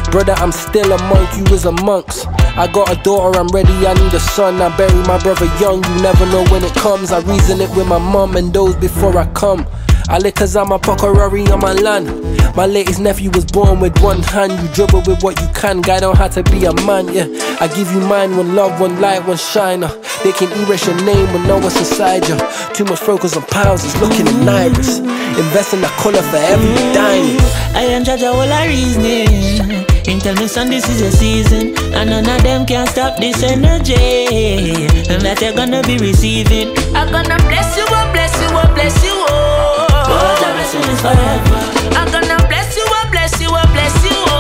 Brother, 0.10 0.32
I'm 0.38 0.54
still 0.54 0.93
a 0.93 0.98
monk, 1.10 1.30
you 1.38 1.43
is 1.54 1.65
a 1.65 1.74
monks. 1.84 2.26
I 2.56 2.72
got 2.72 2.89
a 2.89 2.96
daughter, 3.04 3.38
I'm 3.38 3.50
ready, 3.50 3.86
I 3.86 3.93
need 3.96 4.13
a 4.13 4.20
son. 4.22 4.62
I 4.62 4.76
bury 4.78 4.96
my 5.04 5.20
brother 5.20 5.46
young, 5.60 5.84
you 5.84 6.02
never 6.02 6.26
know 6.28 6.46
when 6.52 6.63
it 6.63 6.74
comes. 6.76 7.12
I 7.12 7.20
reason 7.20 7.60
it 7.60 7.70
with 7.76 7.88
my 7.88 8.00
mom 8.00 8.38
and 8.38 8.54
those 8.54 8.76
before 8.78 9.17
I 9.17 9.26
come. 9.34 9.67
I 10.10 10.20
live 10.20 10.36
cause 10.36 10.56
I'm 10.56 10.72
a 10.72 10.80
Pokerari 10.80 11.50
on 11.52 11.60
my 11.60 11.74
land. 11.74 12.08
My 12.56 12.65
latest 12.65 13.00
nephew 13.00 13.30
was 13.32 13.46
born 13.46 13.82
with 13.82 14.00
one 14.02 14.22
hand. 14.22 14.54
You 14.54 14.74
dribble 14.74 15.04
with 15.06 15.22
what 15.22 15.39
you 15.41 15.48
can, 15.54 15.82
guy 15.82 16.00
don't 16.00 16.17
have 16.17 16.34
to 16.36 16.43
be 16.43 16.63
a 16.63 16.74
man, 16.86 17.13
yeah. 17.13 17.28
I 17.60 17.67
give 17.67 17.91
you 17.91 18.00
mine, 18.00 18.38
one 18.38 18.56
love, 18.56 18.80
one 18.80 19.02
light, 19.02 19.28
one 19.28 19.38
shiner. 19.38 19.88
Uh. 19.88 20.04
They 20.24 20.32
can 20.32 20.50
erase 20.63 20.88
your 20.88 20.96
name 21.04 21.32
when 21.34 21.43
no 21.46 21.60
one's 21.60 21.78
inside 21.78 22.28
you. 22.28 22.38
Too 22.74 22.86
much 22.86 23.00
focus 23.00 23.36
on 23.36 23.43
pounds, 23.43 23.84
it's 23.84 24.00
looking 24.00 24.28
in 24.28 24.48
iris. 24.48 25.00
Invest 25.00 25.74
in 25.74 25.82
the 25.82 25.88
color 26.00 26.22
for 26.22 26.38
every 26.38 26.74
diamond. 26.93 27.41
I 27.76 27.84
am 27.91 28.06
judge 28.06 28.24
all 28.24 28.39
our 28.39 28.67
reasoning. 28.67 29.86
And 30.08 30.22
tell 30.22 30.36
me, 30.36 30.48
son, 30.48 30.70
this 30.70 30.88
is 30.89 31.02
your 31.02 31.12
season. 31.12 31.78
And 31.93 32.10
none 32.10 32.30
of 32.30 32.43
them 32.43 32.65
can 32.65 32.88
stop 32.88 33.17
this 33.20 33.43
energy. 33.43 34.88
And 35.12 35.22
that 35.22 35.41
you're 35.41 35.54
gonna 35.54 35.84
be 35.84 35.98
receiving. 35.98 36.70
I'm 36.96 37.12
gonna 37.12 37.38
bless 37.43 37.76
you, 37.76 37.84
oh, 37.89 38.10
bless 38.13 38.34
you, 38.41 38.48
oh, 38.50 38.74
bless 38.74 39.04
you, 39.04 39.12
oh. 39.13 39.87
Oh, 40.10 40.36
the 40.39 40.48
blessing 40.56 40.86
is 40.91 41.00
forever. 41.02 41.60
I'm 42.00 42.08
gonna 42.12 42.38
bless 42.48 42.76
you, 42.78 42.86
oh, 42.88 43.08
bless 43.12 43.39
you, 43.41 43.50
oh, 43.52 43.67
bless 43.74 43.96
you, 44.04 44.15
oh. 44.28 44.36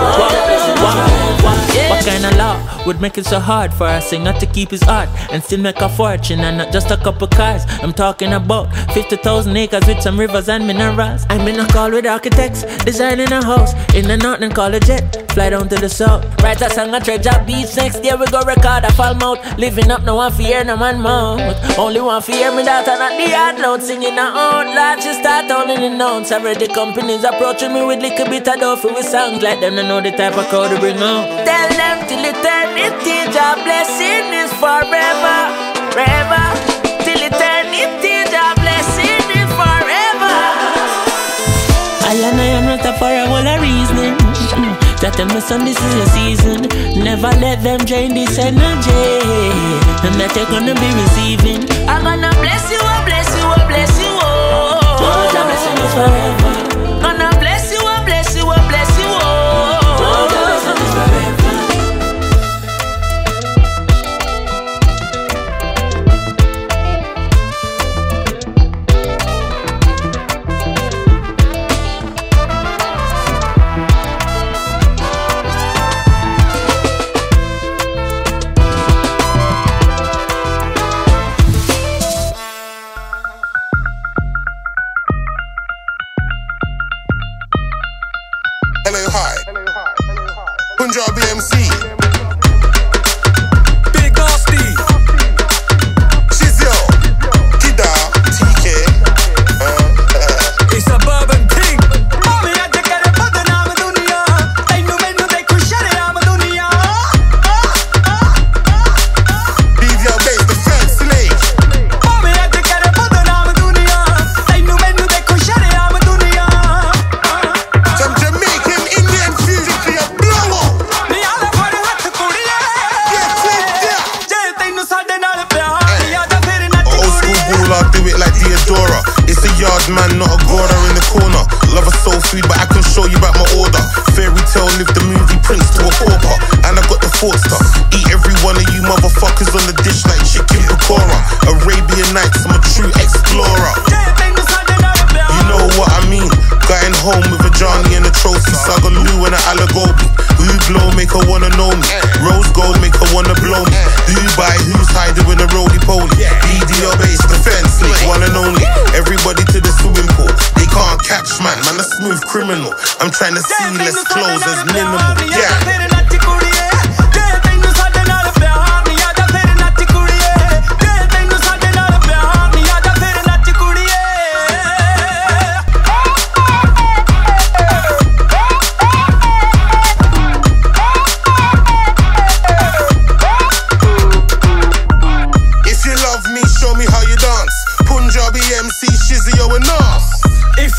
Oh, 0.00 0.28
blessing 0.28 0.76
is 0.76 0.80
forever. 0.80 1.90
What 1.90 2.04
kind 2.06 2.24
of 2.26 2.34
law 2.36 2.54
would 2.86 3.00
make 3.00 3.18
it 3.18 3.26
so 3.26 3.38
hard 3.38 3.72
for 3.72 3.86
a 3.86 4.00
singer 4.00 4.32
to 4.34 4.46
keep 4.46 4.70
his 4.70 4.82
art 4.84 5.08
and 5.32 5.42
still 5.42 5.60
make 5.60 5.80
a 5.80 5.88
fortune 5.88 6.40
and 6.40 6.58
not 6.58 6.72
just 6.72 6.90
a 6.90 6.96
couple 6.96 7.28
cars? 7.28 7.62
I'm 7.82 7.92
talking 7.92 8.32
about 8.32 8.72
50,000 8.92 9.56
acres 9.56 9.86
with 9.86 10.00
some 10.00 10.18
rivers 10.18 10.48
and 10.48 10.66
minerals. 10.66 11.26
I'm 11.28 11.46
in 11.48 11.60
a 11.60 11.66
call 11.68 11.90
with 11.90 12.06
architects, 12.06 12.62
designing 12.84 13.32
a 13.32 13.44
house 13.44 13.72
in 13.94 14.06
the 14.06 14.16
north 14.16 14.42
and 14.42 14.54
call 14.54 14.74
a 14.74 14.80
jet. 14.80 15.26
Fly 15.32 15.50
down 15.50 15.68
to 15.68 15.76
the 15.76 15.88
south, 15.88 16.24
write 16.42 16.60
a 16.60 16.70
song, 16.70 16.92
a 16.94 17.00
treasure 17.00 17.44
beats 17.46 17.76
next 17.76 18.02
year 18.02 18.16
we 18.16 18.26
go 18.26 18.40
record 18.42 18.84
a 18.84 18.92
fall 18.92 19.14
mouth. 19.14 19.38
Living 19.58 19.90
up, 19.90 20.02
no 20.02 20.16
one 20.16 20.32
fear, 20.32 20.64
no 20.64 20.76
man 20.76 21.00
mouth. 21.00 21.78
Only 21.78 22.00
one 22.00 22.22
fear 22.22 22.50
me 22.50 22.58
and 22.58 22.66
not 22.66 22.84
the 22.84 22.96
hard 22.96 23.58
loud 23.58 23.82
singing 23.82 24.18
a 24.18 24.22
out 24.22 24.66
loud. 24.74 25.02
She 25.02 25.12
start 25.14 25.48
the 25.48 25.88
notes. 25.88 26.32
Already 26.32 26.68
companies 26.68 27.24
approaching 27.24 27.72
me 27.72 27.84
with 27.84 28.00
little 28.00 28.26
bit 28.26 28.48
of 28.48 28.60
dough 28.60 28.76
for 28.76 28.92
with 28.92 29.06
songs 29.06 29.42
like 29.42 29.60
them. 29.60 29.76
They 29.76 29.86
know 29.86 30.00
the 30.00 30.10
type 30.10 30.36
of 30.36 30.46
crowd 30.48 30.68
to 30.74 30.78
bring 30.80 30.98
out. 30.98 31.44
Tell 31.46 31.68
them 31.80 32.08
till 32.08 32.69
eternity, 32.76 33.32
your 33.34 33.54
blessing 33.64 34.30
is 34.34 34.52
forever, 34.58 35.38
forever. 35.92 36.44
Till 37.04 37.20
eternity, 37.22 38.14
your 38.30 38.52
blessing 38.62 39.24
is 39.34 39.50
forever. 39.58 40.36
I 42.06 42.14
and 42.14 42.40
I 42.40 42.44
am 42.58 42.64
not 42.66 42.86
a 42.86 42.92
for 42.98 43.10
a 43.10 43.26
whole 43.26 43.46
of 43.46 43.60
reasoning. 43.60 44.16
That 45.00 45.14
tell 45.16 45.26
me 45.26 45.40
son, 45.40 45.64
this 45.64 45.80
is 45.80 45.94
your 45.96 46.06
season. 46.12 46.68
Never 47.02 47.32
let 47.40 47.62
them 47.62 47.80
drain 47.86 48.14
this 48.14 48.38
energy. 48.38 48.92
And 50.04 50.14
that 50.20 50.32
you're 50.36 50.46
gonna 50.46 50.74
be 50.76 50.90
receiving. 50.92 51.64
I'm 51.88 52.04
gonna 52.04 52.30
bless 52.40 52.70
you, 52.70 52.78
oh, 52.80 53.02
bless 53.08 53.28
you, 53.36 53.44
oh, 53.44 53.64
bless 53.66 53.92
you, 53.96 54.12
oh. 54.12 54.78
Oh, 55.00 55.24
the 55.32 55.40
blessing 55.40 55.78
is 55.80 55.92
forever. 55.94 56.69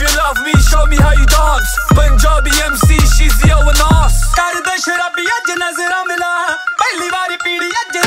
If 0.01 0.09
you 0.09 0.17
love 0.17 0.41
me, 0.41 0.51
show 0.53 0.83
me 0.87 0.97
how 0.97 1.11
you 1.11 1.27
dance. 1.27 1.77
Panjabi 1.93 2.49
MC, 2.49 2.97
she's 3.13 3.37
the 3.37 3.53
awanas. 3.53 4.15
ਕਰਦਾ 4.35 4.75
ਸ਼ਰਾਬੀ 4.85 5.25
ਅੱਜ 5.27 5.51
ਨਜ਼ਰਾਂ 5.59 6.03
ਮਿਲਾ 6.05 6.35
ਪਹਿਲੀ 6.79 7.09
ਵਾਰੀ 7.09 7.37
ਪੀੜੀ 7.43 7.69
ਅੱਜ 7.81 7.97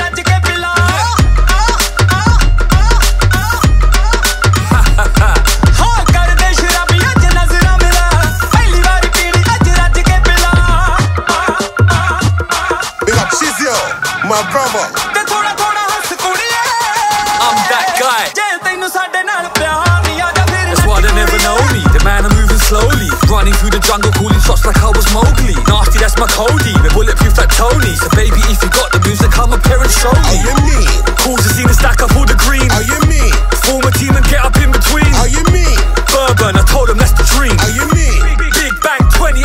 Running 23.35 23.59
through 23.59 23.75
the 23.75 23.83
jungle, 23.83 24.15
calling 24.15 24.39
shots 24.47 24.63
like 24.63 24.79
I 24.79 24.95
was 24.95 25.11
Mowgli. 25.11 25.59
Nasty, 25.67 25.99
that's 25.99 26.15
my 26.23 26.31
Cody. 26.31 26.71
We're 26.87 26.95
bulletproof 26.95 27.35
like 27.35 27.51
Tony. 27.51 27.99
So, 27.99 28.07
baby, 28.15 28.39
if 28.47 28.63
you 28.63 28.71
got 28.71 28.95
the 28.95 29.03
music, 29.03 29.35
come 29.35 29.51
up 29.51 29.59
here 29.67 29.83
and 29.83 29.91
show 29.91 30.15
me. 30.15 30.39
How 30.39 30.55
you 30.55 30.55
mean? 30.63 30.87
Calls 31.19 31.43
to 31.43 31.51
see 31.51 31.67
the 31.67 31.75
stack 31.75 31.99
up 31.99 32.15
all 32.15 32.23
the 32.23 32.39
green. 32.39 32.71
How 32.71 32.79
you 32.87 32.95
mean? 33.11 33.35
Form 33.67 33.83
a 33.83 33.91
team 33.99 34.15
and 34.15 34.23
get 34.31 34.39
up 34.39 34.55
in 34.63 34.71
between. 34.71 35.11
How 35.19 35.27
you 35.27 35.43
mean? 35.51 35.75
Bourbon, 36.15 36.55
I 36.55 36.63
told 36.71 36.95
them 36.95 37.03
that's 37.03 37.11
the 37.19 37.27
dream. 37.35 37.59
How 37.59 37.75
you 37.75 37.91
mean? 37.91 38.23
Big 38.39 38.55
Bang 38.87 39.03
2018. 39.19 39.43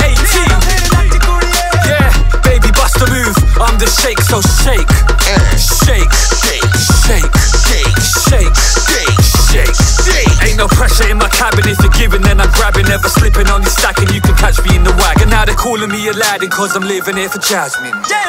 Yeah, 1.89 2.13
baby, 2.45 2.69
bust 2.77 3.01
a 3.01 3.09
move. 3.09 3.33
I'm 3.57 3.73
the 3.81 3.89
shake, 3.89 4.21
so. 4.21 4.37
Shake, 4.61 4.85
No 10.97 11.05
in 11.09 11.17
my 11.17 11.29
cabin. 11.29 11.67
If 11.67 11.79
you're 11.81 11.91
giving, 11.91 12.21
then 12.21 12.39
I'm 12.41 12.51
grabbing. 12.51 12.85
Never 12.85 13.09
slipping, 13.09 13.47
only 13.49 13.69
stacking. 13.69 14.09
You 14.13 14.21
can 14.21 14.35
catch 14.35 14.57
me 14.65 14.75
in 14.75 14.83
the 14.83 14.91
wagon. 15.01 15.29
Now 15.29 15.45
they're 15.45 15.55
calling 15.55 15.89
me 15.89 16.07
Aladdin, 16.07 16.49
cause 16.49 16.75
I'm 16.75 16.83
living 16.83 17.17
here 17.17 17.29
for 17.29 17.39
Jasmine. 17.39 17.93
ਜੇ 18.07 18.19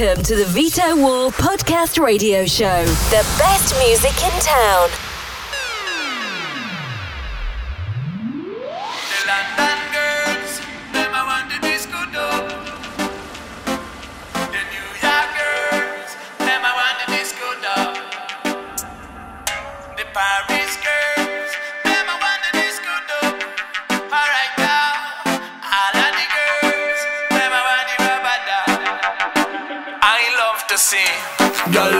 Welcome 0.00 0.22
to 0.24 0.36
the 0.36 0.44
Vitowar 0.44 1.30
Podcast 1.30 2.02
Radio 2.02 2.46
Show. 2.46 2.84
The 3.10 3.22
best 3.38 3.76
music 3.86 4.14
in 4.24 4.40
town. 4.40 4.88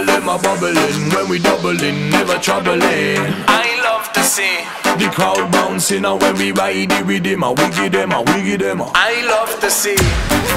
Girl, 0.01 0.07
them 0.07 0.29
a 0.29 0.39
bubbling 0.39 1.11
when 1.15 1.29
we 1.29 1.39
doubling, 1.39 2.11
never 2.11 2.39
troubling. 2.39 2.81
I 3.49 3.81
love 3.85 4.11
to 4.13 4.23
see. 4.23 4.65
The 4.97 5.11
crowd 5.13 5.51
bouncing 5.53 6.05
and 6.05 6.21
when 6.21 6.37
we 6.37 6.53
ride 6.53 6.91
the 6.91 7.05
rhythm, 7.05 7.43
a 7.43 7.53
wiggy 7.53 7.89
them, 7.89 8.13
a 8.13 8.23
wiggy 8.23 8.57
them. 8.57 8.81
I 8.83 9.23
love 9.29 9.61
to 9.61 9.71
see. 9.71 9.97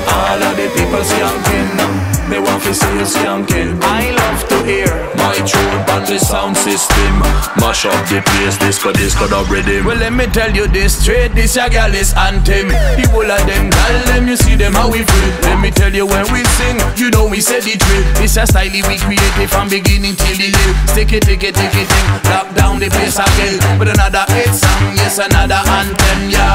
All 0.07 0.43
of 0.43 0.55
the 0.55 0.71
people 0.75 1.03
skanking, 1.03 2.02
they 2.33 2.41
want 2.41 2.63
to 2.65 2.73
see 2.73 2.89
you 2.97 3.05
skanking. 3.05 3.77
I 3.85 4.09
love 4.09 4.41
to 4.49 4.57
hear. 4.65 4.89
My 5.21 5.37
tune 5.45 5.77
on 5.93 6.01
the 6.09 6.17
sound 6.17 6.57
system, 6.57 7.13
mash 7.61 7.85
up 7.85 7.93
the 8.09 8.25
place, 8.25 8.57
disco, 8.57 8.91
disco, 8.91 9.29
the 9.29 9.45
rhythm. 9.45 9.85
Well, 9.85 9.97
let 10.01 10.11
me 10.11 10.25
tell 10.25 10.49
you 10.49 10.65
this 10.67 10.97
straight, 10.97 11.37
this 11.37 11.55
a 11.55 11.69
gal 11.69 11.93
is 11.93 12.13
anthem. 12.17 12.73
The 12.97 13.05
whole 13.13 13.29
of 13.29 13.43
them 13.45 13.69
gal, 13.69 13.95
them 14.09 14.27
you 14.27 14.35
see 14.35 14.55
them 14.55 14.73
how 14.73 14.89
we 14.89 15.05
feel. 15.05 15.29
Let 15.45 15.61
me 15.61 15.69
tell 15.69 15.93
you 15.93 16.09
when 16.09 16.25
we 16.33 16.41
sing, 16.57 16.81
you 16.97 17.13
know 17.13 17.29
we 17.29 17.39
said 17.39 17.61
the 17.61 17.77
drill. 17.77 18.03
It's 18.25 18.35
a 18.35 18.49
style 18.49 18.73
we 18.73 18.97
created 18.97 19.47
from 19.53 19.69
beginning 19.69 20.17
till 20.17 20.35
the 20.35 20.49
end. 20.49 20.73
Stick 20.89 21.13
it, 21.13 21.21
take 21.21 21.45
it, 21.45 21.53
take 21.53 21.77
it, 21.77 21.85
thing. 21.85 22.07
Lock 22.33 22.49
down 22.57 22.81
the 22.81 22.89
place 22.89 23.21
again 23.21 23.61
with 23.77 23.93
another 23.93 24.25
hit 24.33 24.49
song, 24.49 24.97
yes 24.97 25.21
another 25.21 25.61
anthem, 25.69 26.33
yo. 26.33 26.49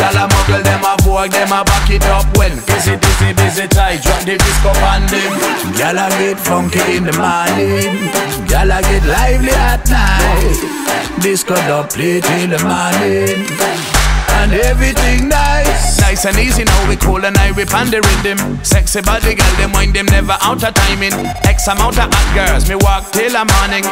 Gal 0.00 0.16
a 0.16 0.24
muggle, 0.24 0.64
them 0.64 0.82
a 0.88 0.96
vogue, 1.04 1.30
them 1.30 1.52
a 1.52 1.60
back 1.62 1.90
it 1.92 2.04
up 2.08 2.24
when. 2.34 2.56
Busy, 2.64 2.96
busy, 2.96 3.30
busy, 3.36 3.66
tight, 3.68 4.00
drop 4.00 4.24
the 4.24 4.40
disco 4.40 4.72
them. 5.18 5.34
Gal 5.78 5.98
a 5.98 6.08
get 6.18 6.38
funky 6.38 6.80
in 6.96 7.04
the 7.04 7.14
morning, 7.16 8.10
gal 8.48 8.70
a 8.70 8.80
get 8.82 9.04
lively 9.04 9.50
at 9.50 9.82
night. 9.90 10.58
Disco 11.22 11.54
dub 11.54 11.90
play 11.90 12.20
till 12.20 12.48
the 12.48 12.60
morning 12.62 13.46
and 14.38 14.52
everything 14.52 15.28
nice. 15.28 15.97
Nice 16.08 16.24
and 16.24 16.38
easy 16.38 16.64
now 16.64 16.88
we 16.88 16.96
cool 16.96 17.22
and 17.22 17.36
I 17.36 17.52
whip 17.52 17.74
on 17.74 17.90
the 17.90 18.00
rhythm. 18.00 18.64
Sexy 18.64 19.02
body 19.02 19.34
girl, 19.34 19.54
them 19.60 19.72
wine 19.72 19.92
them 19.92 20.06
never 20.06 20.38
out 20.40 20.64
of 20.64 20.72
timing. 20.72 21.12
X 21.44 21.68
amount 21.68 21.98
of 22.00 22.08
hot 22.08 22.28
girls, 22.32 22.66
me 22.66 22.76
walk 22.76 23.12
till 23.12 23.28
the 23.28 23.44
morning. 23.44 23.84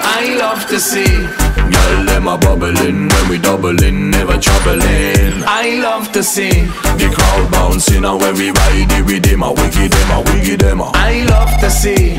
I 0.00 0.34
love 0.40 0.66
to 0.68 0.80
see. 0.80 1.04
Girl, 1.04 2.04
them 2.08 2.26
a 2.26 2.38
bubbling 2.38 3.10
when 3.12 3.28
we 3.28 3.36
doubling, 3.36 4.08
never 4.08 4.38
troubling. 4.40 5.44
I 5.44 5.78
love 5.84 6.10
to 6.12 6.22
see. 6.22 6.64
The 6.96 7.12
crowd 7.14 7.50
bouncing 7.52 8.06
and 8.06 8.18
when 8.18 8.34
we 8.36 8.48
ride 8.48 8.88
the 8.88 9.04
rhythm, 9.04 9.42
a 9.42 9.52
wiggy 9.52 9.88
them, 9.88 10.10
a 10.10 10.22
wiggy 10.32 10.56
them. 10.56 10.80
I 10.80 11.26
love 11.28 11.60
to 11.60 11.68
see. 11.68 12.16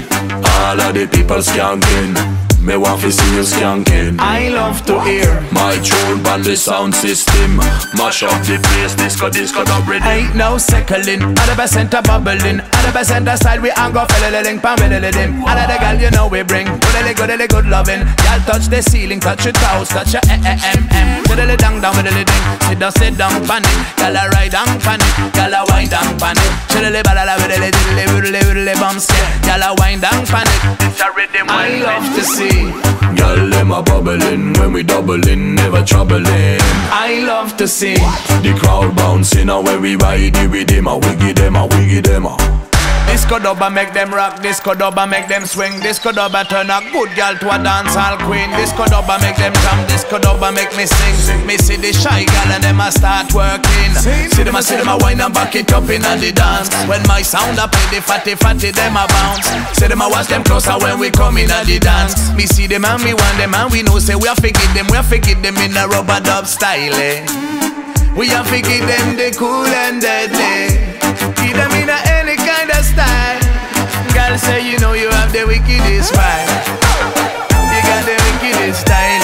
All 0.62 0.80
of 0.80 0.94
the 0.94 1.08
people 1.12 1.42
skanking. 1.42 2.14
Me 2.66 2.76
want 2.76 3.00
to 3.02 3.12
see 3.12 3.36
you 3.36 3.44
skanking. 3.44 4.18
I 4.20 4.50
love 4.50 4.84
to 4.88 5.00
hear. 5.02 5.40
My 5.54 5.78
tune 5.86 6.26
on 6.26 6.42
the 6.42 6.58
sound 6.58 6.96
system. 6.96 7.58
Mash 7.94 8.24
up 8.24 8.42
the 8.42 8.58
place, 8.58 8.96
disco, 8.96 9.30
disco, 9.30 9.64
the 9.64 9.78
rhythm. 9.86 10.10
Ain't 10.10 10.36
no 10.36 10.58
seconding, 10.58 11.20
the 11.46 11.54
percent 11.56 11.94
a 11.94 12.02
bubbling, 12.02 12.58
the 12.58 12.90
percent 12.92 13.30
a 13.30 13.38
style 13.38 13.62
we 13.62 13.70
and 13.70 13.94
go 13.94 14.04
fiddling, 14.10 14.60
pam 14.60 14.82
fiddling. 14.82 15.46
All 15.46 15.54
of 15.54 15.70
the 15.70 15.78
gal 15.78 16.02
you 16.02 16.10
know 16.10 16.26
we 16.28 16.42
bring, 16.42 16.66
goodly 16.66 17.14
goodly 17.14 17.46
good 17.46 17.68
loving. 17.70 18.02
Gal 18.26 18.42
touch 18.50 18.66
the 18.66 18.82
ceiling, 18.82 19.20
touch 19.20 19.46
your 19.46 19.54
toes, 19.54 19.90
touch 19.94 20.18
your 20.18 20.26
eh 20.26 20.42
eh 20.42 20.58
em 20.74 20.82
em. 20.90 21.24
Fiddly 21.30 21.58
down 21.62 21.78
fiddly 21.78 22.26
ding, 22.26 22.46
sit 22.66 22.80
down 22.82 22.92
sit 22.98 23.14
down 23.14 23.46
pan 23.46 23.62
it. 23.62 23.78
Gal 23.94 24.18
a 24.18 24.26
ride 24.34 24.50
down 24.50 24.74
pan 24.82 24.98
it, 25.06 25.14
gal 25.38 25.54
a 25.54 25.62
wind 25.70 25.94
down 25.94 26.18
pan 26.18 26.34
it. 26.34 26.52
Chillily 26.74 27.06
balala 27.06 27.38
fiddly 27.38 27.70
diddly 27.70 28.10
widdly 28.10 28.42
widdly 28.42 28.74
bumps. 28.82 29.06
Gal 29.46 29.62
a 29.62 29.70
wind 29.78 30.02
down 30.02 30.26
pan 30.26 30.50
it. 30.50 30.82
It's 30.82 30.98
a 31.06 31.14
rhythm 31.14 31.46
I 31.46 31.86
love 31.86 32.10
to 32.18 32.24
see. 32.26 32.55
Girl, 33.16 33.50
them 33.50 33.72
a 33.72 33.82
bubbling 33.82 34.54
when 34.54 34.74
we 34.74 34.84
doubling, 34.84 35.56
never 35.56 35.84
troubling. 35.84 36.60
I 36.92 37.24
love 37.26 37.58
to 37.58 37.68
see. 37.68 37.96
The 38.46 38.58
crowd 38.60 38.96
bouncing 38.96 39.48
when 39.48 39.82
we 39.82 39.96
ride 39.96 40.34
the 40.34 40.48
rhythm, 40.48 40.88
a 40.88 40.98
wiggy 40.98 41.34
them, 41.34 41.56
a 41.56 41.66
wiggy 41.68 42.02
them. 42.02 42.26
A. 42.26 42.65
Disco 43.16 43.40
dubba 43.40 43.72
make 43.72 43.94
them 43.94 44.12
rock, 44.12 44.42
disco 44.42 44.74
dubba 44.76 45.10
make 45.10 45.30
them 45.30 45.46
swing, 45.46 45.80
disco 45.80 46.12
dubba 46.12 46.44
turn 46.50 46.70
a 46.70 46.84
good 46.92 47.08
girl 47.16 47.32
to 47.40 47.48
a 47.48 47.58
dancehall 47.58 48.20
queen. 48.28 48.52
Disco 48.60 48.84
dubba 48.84 49.16
make 49.24 49.38
them 49.38 49.54
jump, 49.64 49.88
disco 49.88 50.20
dubba 50.20 50.54
make 50.54 50.76
me 50.76 50.86
sing. 50.86 51.48
Me 51.48 51.56
see 51.56 51.78
the 51.78 51.94
shy 51.96 52.26
girl 52.28 52.52
and 52.52 52.62
them 52.62 52.82
a 52.82 52.92
start 52.92 53.32
working. 53.34 53.96
See 54.04 54.44
them 54.44 54.56
a 54.56 54.62
see 54.62 54.76
them 54.76 54.90
a 54.90 54.98
wine 55.00 55.22
and 55.22 55.34
back 55.34 55.56
it 55.56 55.72
up 55.72 55.90
in 55.90 56.04
the 56.04 56.32
dance. 56.36 56.68
When 56.92 57.02
my 57.08 57.22
sound 57.22 57.58
a 57.58 57.72
play, 57.72 57.88
the 57.98 58.04
fatty 58.04 58.36
fatty 58.36 58.72
them 58.72 59.00
a 59.00 59.08
bounce. 59.08 59.48
See 59.80 59.88
them 59.88 60.02
a 60.02 60.10
watch 60.12 60.28
them 60.28 60.44
closer 60.44 60.76
when 60.78 61.00
we 61.00 61.10
come 61.10 61.38
in 61.38 61.48
the 61.48 61.80
dance. 61.80 62.36
Me 62.36 62.46
see 62.46 62.68
them 62.68 62.84
and 62.84 63.02
me 63.02 63.14
want 63.16 63.38
them 63.40 63.56
and 63.56 63.72
we 63.72 63.82
know 63.82 63.98
say 63.98 64.16
we 64.16 64.28
to 64.28 64.52
give 64.52 64.74
them, 64.76 64.92
we 64.92 65.00
to 65.00 65.18
give 65.24 65.42
them 65.42 65.56
in 65.64 65.72
a 65.78 65.88
rubber 65.88 66.20
dub 66.20 66.46
style. 66.46 66.94
Eh? 66.94 67.24
We 68.12 68.28
to 68.28 68.60
give 68.60 68.84
them 68.84 69.16
the 69.16 69.34
cool 69.40 69.64
and 69.72 70.04
deadly. 70.04 70.84
Give 71.40 71.56
them 71.56 71.72
in 71.80 71.88
a 71.88 72.15
of 72.70 72.86
style. 72.86 73.42
Girl 74.14 74.38
say 74.38 74.62
you 74.70 74.80
know 74.80 74.94
you 74.94 75.10
have 75.10 75.32
the 75.32 75.46
wickedest 75.46 76.14
vibe. 76.14 76.50
You 77.72 77.82
got 77.84 78.06
the 78.06 78.18
wickedest 78.26 78.82
style. 78.82 79.15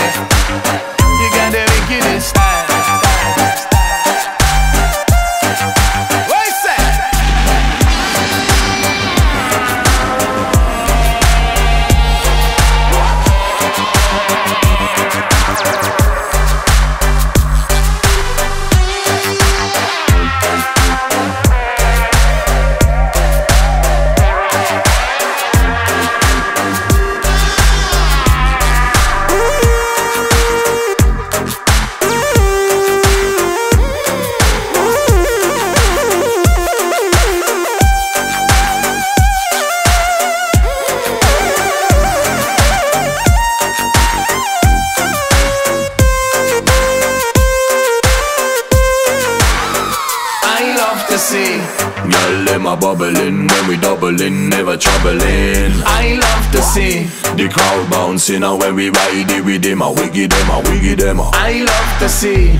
Bubbling 53.01 53.47
when 53.47 53.67
we 53.67 53.77
doubling, 53.77 54.49
never 54.49 54.77
troubling. 54.77 55.71
I 55.85 56.19
love 56.21 56.51
to 56.51 56.61
see 56.61 57.03
the 57.35 57.49
crowd 57.49 57.89
bouncing, 57.89 58.43
and 58.43 58.59
when 58.59 58.75
we 58.75 58.89
ride 58.89 59.29
it 59.29 59.43
with 59.43 59.63
them, 59.63 59.81
a 59.81 59.91
wiggy 59.91 60.27
them, 60.27 60.49
a 60.49 60.61
wiggy 60.69 60.95
them. 60.95 61.19
I 61.19 61.63
love 61.63 61.99
to 61.99 62.09
see 62.09 62.51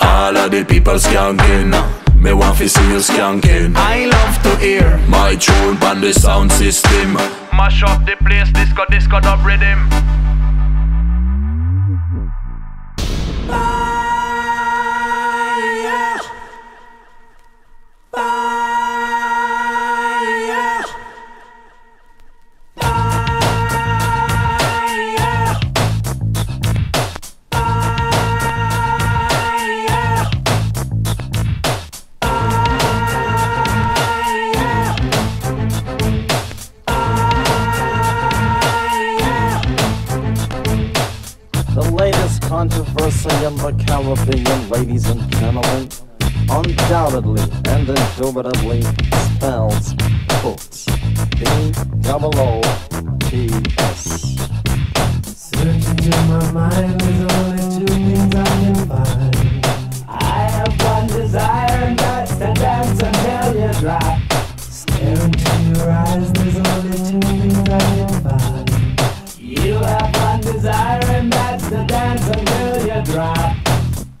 all 0.00 0.36
of 0.36 0.50
the 0.50 0.64
people 0.64 0.94
skanking. 0.94 1.72
Me 2.16 2.32
want 2.32 2.58
to 2.58 2.68
see 2.68 2.88
you 2.88 2.98
skanking. 2.98 3.74
I 3.76 4.06
love 4.06 4.42
to 4.42 4.56
hear 4.56 4.98
my 5.08 5.36
tune 5.36 5.76
on 5.82 6.00
the 6.00 6.12
sound 6.12 6.52
system. 6.52 7.14
Mash 7.52 7.82
up 7.82 8.04
the 8.06 8.16
place, 8.24 8.50
disco, 8.52 8.84
disco, 8.90 9.20
dub 9.20 9.44
rhythm. 9.44 9.88
Undoubtedly 47.22 47.70
and 47.70 47.88
indubitably 47.88 48.82
spells 48.82 49.92
Boops. 50.40 50.86
B 51.38 51.40
double 52.00 52.32
O 52.38 52.62
T 53.28 53.50
S. 53.78 54.38
Searching 55.26 56.12
in 56.12 56.28
my 56.28 56.50
mind, 56.52 56.98
there's 56.98 57.32
only 57.34 57.62
two 57.76 57.92
things 57.92 58.34
I 58.34 58.36
can 58.44 58.74
find. 58.88 59.36
I 60.08 60.48
have 60.48 60.82
one 60.82 61.06
desire, 61.08 61.84
and 61.84 61.98
that's 61.98 62.32
to 62.36 62.54
dance 62.54 63.02
until 63.02 63.54
you 63.60 63.80
drop. 63.80 64.18
Stare 64.58 65.20
into 65.22 65.78
your 65.78 65.90
eyes, 65.90 66.32
there's 66.32 66.56
only 66.56 66.96
two 66.96 67.20
things 67.20 67.58
I 67.58 67.80
can 67.96 68.12
find. 68.22 68.68
You 69.38 69.74
have 69.74 70.16
one 70.16 70.40
desire, 70.40 71.04
and 71.04 71.30
that's 71.30 71.68
to 71.68 71.84
dance 71.86 72.26
until 72.28 72.86
you 72.86 73.04
drop. 73.12 73.56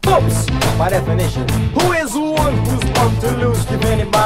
Oops! 0.06 0.50
By 0.76 0.88
definition, 0.88 1.46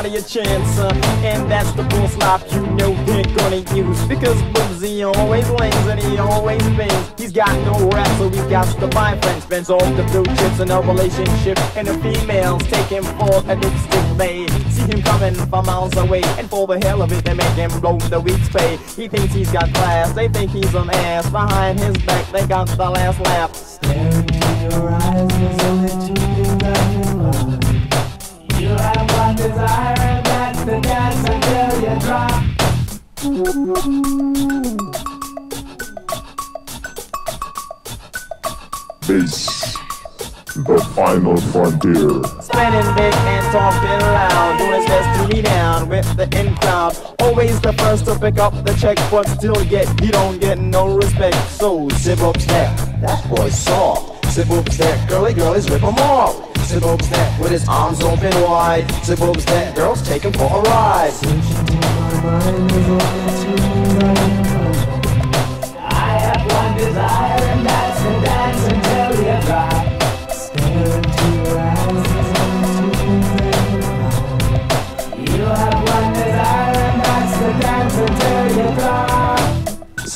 A 0.05 0.23
chance, 0.23 0.79
uh, 0.79 0.93
and 1.25 1.51
that's 1.51 1.73
the 1.73 1.83
full 1.91 2.07
stop 2.09 2.41
you 2.53 2.61
know 2.77 2.95
they're 3.05 3.25
gonna 3.35 3.65
use. 3.75 4.01
Because 4.07 4.41
Boozy 4.53 5.03
always 5.03 5.49
lays 5.51 5.75
and 5.87 5.99
he 5.99 6.19
always 6.19 6.63
pays. 6.77 7.13
He's 7.17 7.33
got 7.33 7.53
no 7.65 7.89
rap, 7.89 8.07
so 8.19 8.29
he 8.29 8.37
got 8.49 8.67
to 8.79 8.87
buy 8.87 9.19
friends. 9.19 9.45
Spends 9.45 9.71
all 9.71 9.85
the 9.95 10.05
blue 10.05 10.25
chips 10.37 10.61
in 10.61 10.71
a 10.71 10.81
relationship, 10.83 11.59
and 11.75 11.89
the 11.89 11.95
females 11.99 12.63
take 12.65 12.87
him 12.87 13.03
for 13.03 13.39
a 13.51 13.57
dipstick. 13.57 14.19
They 14.19 14.47
see 14.71 14.83
him 14.93 15.03
coming 15.03 15.35
from 15.35 15.67
miles 15.67 15.97
away, 15.97 16.23
and 16.39 16.49
for 16.49 16.67
the 16.67 16.79
hell 16.87 17.03
of 17.03 17.11
it, 17.11 17.25
they 17.25 17.35
make 17.35 17.57
him 17.57 17.71
blow 17.81 17.99
the 17.99 18.21
week's 18.21 18.49
pay. 18.51 18.77
He 18.95 19.09
thinks 19.09 19.33
he's 19.35 19.51
got 19.51 19.73
class, 19.75 20.13
they 20.13 20.29
think 20.29 20.51
he's 20.53 20.75
an 20.75 20.91
ass. 20.91 21.29
Behind 21.31 21.81
his 21.81 21.97
back, 22.05 22.31
they 22.31 22.47
got 22.47 22.69
the 22.69 22.91
last 22.91 23.19
laugh. 23.21 23.83
Into 23.85 24.39
your 24.63 24.91
eyes, 24.91 25.29
there's 25.29 25.63
only 25.65 25.89
two 26.07 26.15
things 26.15 26.63
I 26.63 26.75
can 26.93 27.33
find. 27.33 27.65
You 28.61 28.71
have 28.71 29.11
one 29.19 29.37
desire, 29.37 29.94
you. 32.15 32.45
This 39.07 39.55
the 40.55 40.79
final 40.95 41.37
frontier. 41.51 42.23
Spinning 42.41 42.95
big 42.95 43.13
and 43.13 43.53
talking 43.53 44.01
loud, 44.01 44.59
doing 44.59 44.73
his 44.73 44.87
best 44.87 45.21
to 45.21 45.35
be 45.35 45.43
down 45.43 45.89
with 45.89 46.17
the 46.17 46.25
in 46.39 46.55
crowd. 46.57 46.97
Always 47.19 47.61
the 47.61 47.73
first 47.73 48.05
to 48.07 48.17
pick 48.19 48.39
up 48.39 48.53
the 48.65 48.73
check, 48.75 48.97
but 49.11 49.27
still 49.29 49.61
yet 49.65 49.89
he 50.01 50.11
don't 50.11 50.41
get 50.41 50.59
no 50.59 50.97
respect. 50.97 51.37
So 51.51 51.89
zip 51.95 52.21
up 52.21 52.41
step, 52.41 52.77
that 53.01 53.29
boy's 53.29 53.59
soft. 53.59 54.27
Zip 54.31 54.49
up 54.51 54.69
step, 54.71 55.09
girly 55.09 55.35
girlies 55.35 55.69
rip 55.69 55.83
him 55.83 55.95
off. 55.97 56.54
Up 56.73 57.03
step 57.03 57.39
with 57.39 57.51
his 57.53 57.69
arms 57.69 58.01
open 58.01 58.33
wide. 58.43 58.91
Up 58.91 59.41
step, 59.41 59.77
girls 59.77 60.03
take 60.03 60.23
him 60.23 60.33
for 60.33 60.45
a 60.45 60.63
ride. 60.63 61.13
I 65.79 66.19
have 66.19 66.43
one 66.51 66.77
desire, 66.79 67.43
and 67.43 67.67
that's 67.67 68.03
to 68.03 68.21
dance 68.25 68.65
until 68.73 69.25
you 69.25 69.47
drop. 69.47 69.94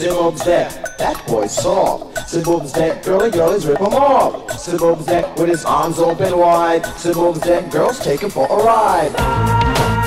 Up 0.07 0.37
step, 0.37 0.97
that 0.99 1.27
boy's 1.27 1.53
soft. 1.53 2.17
Up 2.17 2.67
step, 2.67 3.03
girly 3.03 3.31
girlies 3.31 3.67
rip 3.67 3.79
him 3.79 3.87
off. 3.87 4.49
Up 4.51 5.03
step 5.03 5.39
with 5.39 5.49
his 5.49 5.65
arms 5.65 5.99
open 5.99 6.39
wide. 6.39 6.85
Up 6.85 7.37
step, 7.37 7.71
girls 7.71 7.99
take 7.99 8.21
him 8.21 8.31
for 8.31 8.47
a 8.47 8.65
ride. 8.65 9.98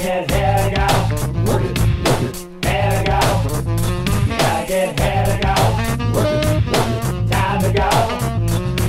Get 0.00 0.28
to 0.28 0.34
go. 0.76 0.86
Work 1.44 1.64
it, 1.64 1.76
work 2.04 2.22
it. 2.22 2.34
To 2.62 3.02
go. 3.04 3.20
You 4.26 4.36
gotta 4.38 4.66
get 4.66 4.96
to 4.96 5.36
go. 5.44 5.54
Work 6.14 6.32
it, 6.32 6.64
work 6.72 6.88
it. 6.88 7.30
Time 7.30 7.60
to 7.60 7.68
go. 7.72 7.90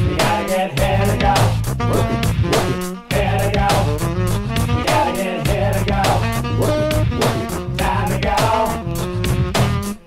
You 0.08 0.16
gotta 0.18 0.44
get 0.48 0.70
to 0.72 1.18
go. 1.20 1.34
Work 1.92 2.10
it, 2.16 2.24
work 2.52 2.70
it. 2.72 2.84
To 3.12 3.48
go. 3.58 3.68
You 4.72 4.84
gotta 4.86 5.12
get 5.18 5.70
to 5.76 5.84
go. 5.92 6.02
Work 6.62 6.94
it, 6.94 7.04
work 7.20 7.40
it. 7.44 7.78
Time 7.78 8.10
to 8.10 8.18
go. 8.28 8.38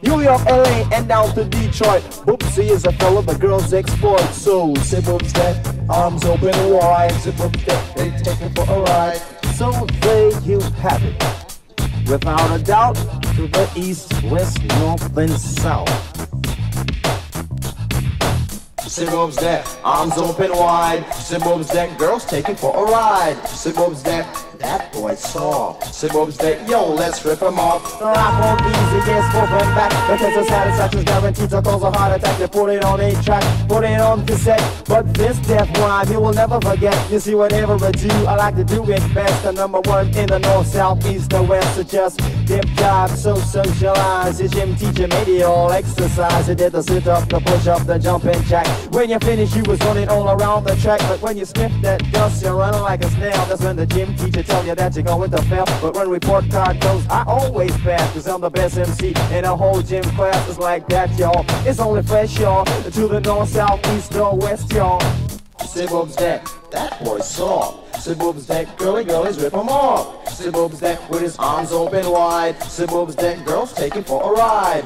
New 0.03 0.19
York, 0.23 0.43
LA, 0.47 0.77
and 0.93 1.05
down 1.07 1.35
to 1.35 1.45
Detroit. 1.45 2.03
Oopsie 2.27 2.71
is 2.71 2.85
a 2.87 2.93
fella 2.93 3.23
the 3.23 3.35
girls 3.35 3.75
exploit. 3.75 4.31
So 4.33 4.75
zip 4.77 5.09
up 5.09 5.23
step, 5.25 5.67
arms 5.91 6.25
open 6.25 6.55
wide. 6.71 7.13
Zip 7.21 7.39
up 7.41 7.55
step, 7.57 7.95
they 7.95 8.11
take 8.23 8.41
it 8.41 8.55
for 8.55 8.65
a 8.73 8.81
ride. 8.81 9.21
So 9.55 9.71
there 10.01 10.24
you 10.45 10.61
have 10.61 11.03
it. 11.03 11.23
Without 12.07 12.61
a 12.61 12.63
doubt, 12.63 12.97
to 13.35 13.49
the 13.49 13.71
east, 13.75 14.13
west, 14.25 14.63
north, 14.79 15.17
and 15.17 15.31
south. 15.31 15.89
Sibob's 18.81 19.37
deck, 19.37 19.67
arms 19.83 20.19
open 20.19 20.51
wide. 20.53 21.03
Sibob's 21.07 21.69
deck, 21.69 21.97
girls 21.99 22.27
take 22.27 22.49
it 22.51 22.59
for 22.59 22.77
a 22.77 22.91
ride. 22.91 23.37
Sibob's 23.45 24.03
deck, 24.03 24.27
that 24.65 24.93
boy 24.93 25.15
saw. 25.15 25.75
Sibob's 25.81 26.37
deck, 26.39 26.69
yo, 26.69 26.93
let's 26.95 27.25
rip 27.25 27.41
him 27.41 27.59
off. 27.59 27.99
The 27.99 28.07
rap 28.07 28.35
won't 28.41 28.61
be 28.65 28.71
easy, 28.81 29.01
gets 29.07 29.27
spoken 29.29 29.69
back. 29.77 29.93
Because 30.11 30.35
the 30.35 30.45
satisfaction's 30.45 31.05
guaranteed 31.05 31.51
to 31.51 31.63
cause 31.63 31.83
a 31.83 31.91
heart 31.91 32.13
attack. 32.17 32.39
They 32.39 32.49
put 32.49 32.71
it 32.71 32.85
on 32.85 33.01
a 33.01 33.11
track, 33.23 33.45
put 33.69 33.85
it 33.85 34.01
on 34.01 34.27
cassette. 34.27 34.65
But 34.87 35.13
this 35.15 35.37
death 35.47 35.71
rhyme, 35.79 36.11
you 36.11 36.21
will 36.21 36.33
never 36.33 36.61
forget. 36.61 36.97
You 37.11 37.21
see, 37.21 37.35
whatever 37.35 37.75
I 37.85 37.91
do, 37.93 38.09
I 38.33 38.37
like 38.37 38.57
to 38.57 38.65
do 38.65 38.83
it 38.91 39.03
best. 39.15 39.43
The 39.45 39.53
number 39.53 39.81
one 39.81 40.09
in 40.17 40.27
the 40.27 40.39
north, 40.39 40.69
south, 40.69 41.05
east, 41.07 41.33
and 41.33 41.49
west. 41.49 41.77
So 41.77 41.83
just 41.83 42.19
dip, 42.47 42.67
dive, 42.77 43.11
so 43.11 43.37
socialize. 43.37 44.39
The 44.39 44.49
gym 44.49 44.75
teacher 44.77 45.09
made 45.09 45.29
it 45.29 45.43
all 45.43 45.71
exercise. 45.73 46.47
He 46.47 46.55
did 46.55 46.73
the 46.73 46.83
sit 46.83 47.07
up, 47.07 47.29
the 47.29 47.41
push 47.41 47.67
up, 47.67 47.87
the 47.87 47.99
jumping 47.99 48.43
jack. 48.45 48.67
When 48.93 49.11
you 49.11 49.19
finish, 49.19 49.55
you 49.55 49.63
was 49.65 49.79
running 49.81 50.09
all 50.09 50.31
around 50.31 50.65
the 50.65 50.77
track. 50.77 51.01
But 51.01 51.21
when 51.21 51.37
you 51.37 51.45
sniff 51.45 51.73
that 51.83 52.01
dust, 52.13 52.43
you're 52.43 52.57
running 52.57 52.81
like 52.81 53.05
a 53.05 53.11
snail. 53.11 53.45
That's 53.47 53.61
when 53.61 53.77
the 53.77 53.87
gym 53.87 54.17
teacher 54.17 54.43
tell 54.55 54.67
you 54.67 54.75
that 54.77 54.95
you're 54.95 55.03
going 55.03 55.31
to 55.31 55.43
fail. 55.43 55.65
But 55.83 55.95
when 55.95 56.09
report 56.09 56.49
card 56.51 56.81
goes, 56.81 57.05
I 57.09 57.25
always 57.27 57.77
pass. 57.79 58.13
Cause 58.13 58.29
I'm 58.29 58.41
the 58.41 58.51
best 58.51 58.79
MC 58.79 59.09
in 59.33 59.45
a 59.45 59.57
whole 59.57 59.83
gym 59.83 60.05
class. 60.17 60.49
It's 60.49 60.59
like 60.59 60.87
that, 60.89 61.11
y'all. 61.19 61.45
It's 61.67 61.81
only 61.81 62.03
fresh, 62.03 62.39
y'all. 62.39 62.65
To 62.65 63.09
the 63.09 63.21
north, 63.21 63.49
south, 63.49 63.81
east, 63.97 64.15
or 64.15 64.37
west, 64.37 64.73
y'all. 64.73 65.01
Say 65.67 65.87
boobs 65.87 66.15
that, 66.17 66.41
that 66.71 67.03
boy's 67.05 67.29
soft. 67.29 67.97
Say 68.03 68.15
boobs 68.15 68.47
that, 68.47 68.77
girly 68.77 69.03
girlies 69.03 69.41
rip 69.41 69.55
him 69.55 69.69
off. 69.69 70.29
Say 70.29 70.51
boobs 70.51 70.79
that 70.81 70.99
with 71.11 71.23
his 71.23 71.37
arms 71.39 71.73
open 71.73 72.09
wide. 72.09 72.63
Say 72.63 72.87
boobs 72.87 73.17
that 73.17 73.45
girls 73.45 73.73
take 73.73 73.95
him 73.95 74.05
for 74.05 74.23
a 74.23 74.37
ride. 74.37 74.85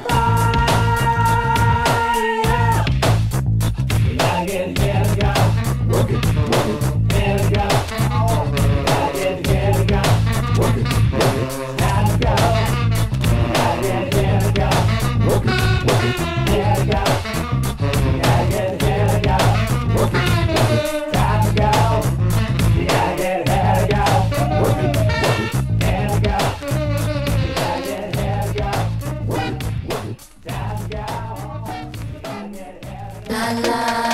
Ready, 33.69 34.08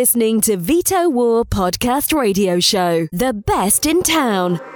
listening 0.00 0.40
to 0.40 0.56
Vitowar 0.56 1.44
Podcast 1.44 2.18
Radio 2.18 2.58
Show, 2.58 3.06
the 3.12 3.34
best 3.34 3.84
in 3.84 4.02
town. 4.02 4.69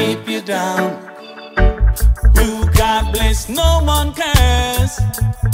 keep 0.00 0.28
you 0.28 0.40
down. 0.40 0.88
Who 2.36 2.48
God 2.72 3.12
bless, 3.12 3.48
no 3.48 3.70
one 3.84 4.12
cares. 4.14 4.92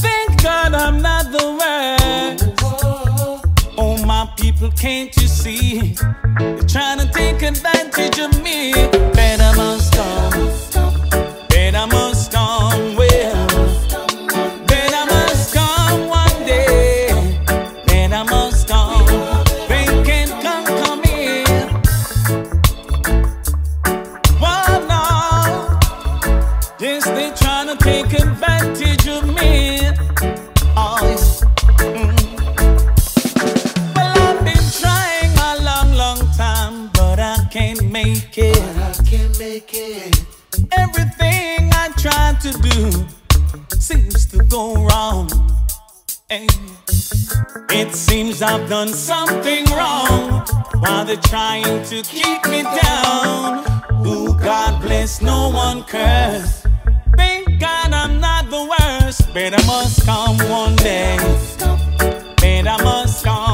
Thank 0.05 0.43
God 0.43 0.73
I'm 0.75 1.03
not 1.03 1.25
the 1.37 1.47
worst. 1.61 2.45
Oh, 3.79 3.97
my 4.07 4.25
people, 4.37 4.71
can't 4.71 5.15
you 5.21 5.27
see? 5.27 5.97
They're 6.39 6.71
trying 6.75 7.01
to 7.03 7.09
take 7.13 7.43
advantage 7.43 8.19
of 8.27 8.31
me. 8.43 8.73
Better 9.19 9.53
must 9.61 9.89
stop. 9.89 10.33
Better 11.49 11.87
must 11.89 12.16
It 47.71 47.95
seems 47.95 48.43
I've 48.43 48.69
done 48.69 48.89
something 48.89 49.65
wrong 49.67 50.45
while 50.81 51.05
they're 51.05 51.17
trying 51.17 51.83
to 51.85 52.03
keep 52.03 52.45
me 52.49 52.63
down. 52.63 53.65
Who 54.05 54.39
God 54.39 54.83
bless, 54.83 55.23
no 55.23 55.51
one 55.51 55.85
curse. 55.85 56.65
Thank 57.17 57.61
God 57.61 57.93
I'm 57.93 58.21
not 58.21 58.51
the 58.51 58.65
worst. 58.75 59.33
Better 59.33 59.65
must 59.67 60.05
come 60.05 60.37
one 60.49 60.77
day. 60.77 61.17
Better 62.41 62.83
must 62.85 63.25
come. 63.25 63.46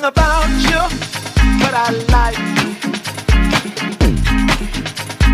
everything 0.00 0.04
about 0.04 0.48
you, 0.48 0.80
but 1.60 1.74
I 1.74 1.90
like 2.08 2.38
you. 2.38 2.74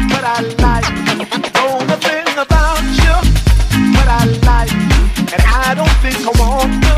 But 0.09 0.25
I 0.25 0.41
like 0.63 0.89
you. 1.07 1.27
Know 1.55 1.79
the 1.87 1.97
thing 1.97 2.27
about 2.37 2.83
you, 3.03 3.15
but 3.95 4.09
I 4.09 4.25
like 4.45 4.73
you. 4.73 5.03
And 5.35 5.43
I 5.43 5.75
don't 5.75 5.97
think 6.03 6.19
I 6.21 6.33
want 6.41 6.73
to 6.85 6.95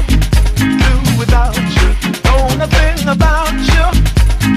do 0.82 1.18
without 1.18 1.56
you. 1.56 1.88
Know 2.24 2.48
the 2.56 2.68
thing 2.68 3.08
about 3.08 3.52
you, 3.52 3.84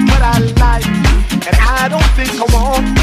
but 0.06 0.22
I 0.22 0.38
like 0.60 0.86
you. 0.86 1.38
And 1.48 1.56
I 1.56 1.88
don't 1.88 2.10
think 2.16 2.40
I 2.40 2.54
wanna. 2.54 3.01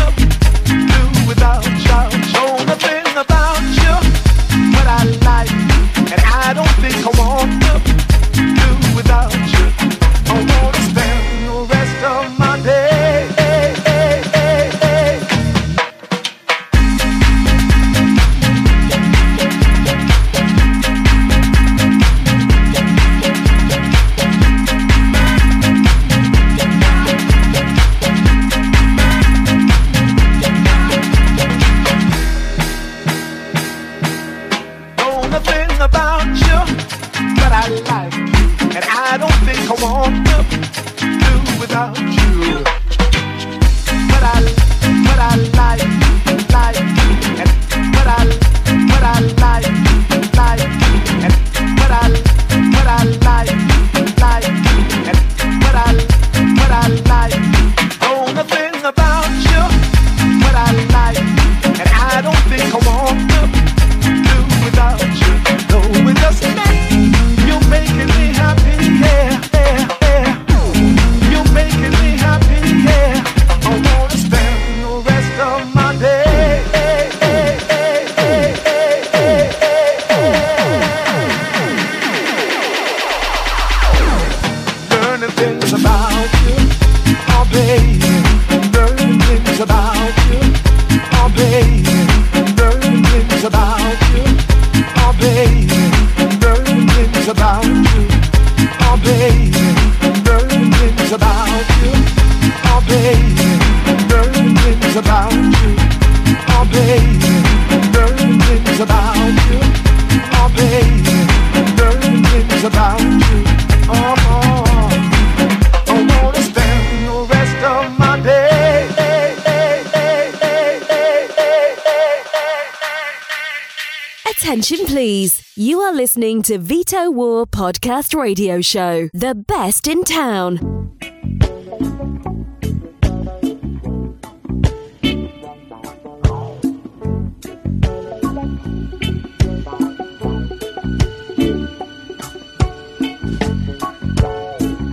Attention, 124.50 124.88
please. 124.88 125.44
You 125.56 125.80
are 125.82 125.94
listening 125.94 126.42
to 126.42 126.58
Vitowar 126.58 127.46
Podcast 127.46 128.20
Radio 128.20 128.62
Show, 128.62 129.08
the 129.14 129.36
best 129.36 129.88
in 129.88 130.04
town. 130.04 130.56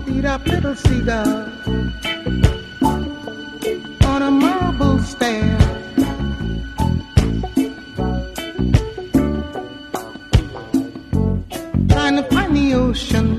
Eat 0.06 0.24
up 0.26 0.46
little 0.46 0.74
cedar 0.74 1.50
on 4.04 4.22
a 4.22 4.30
marble 4.30 4.98
stand. 4.98 5.45
想 12.96 13.35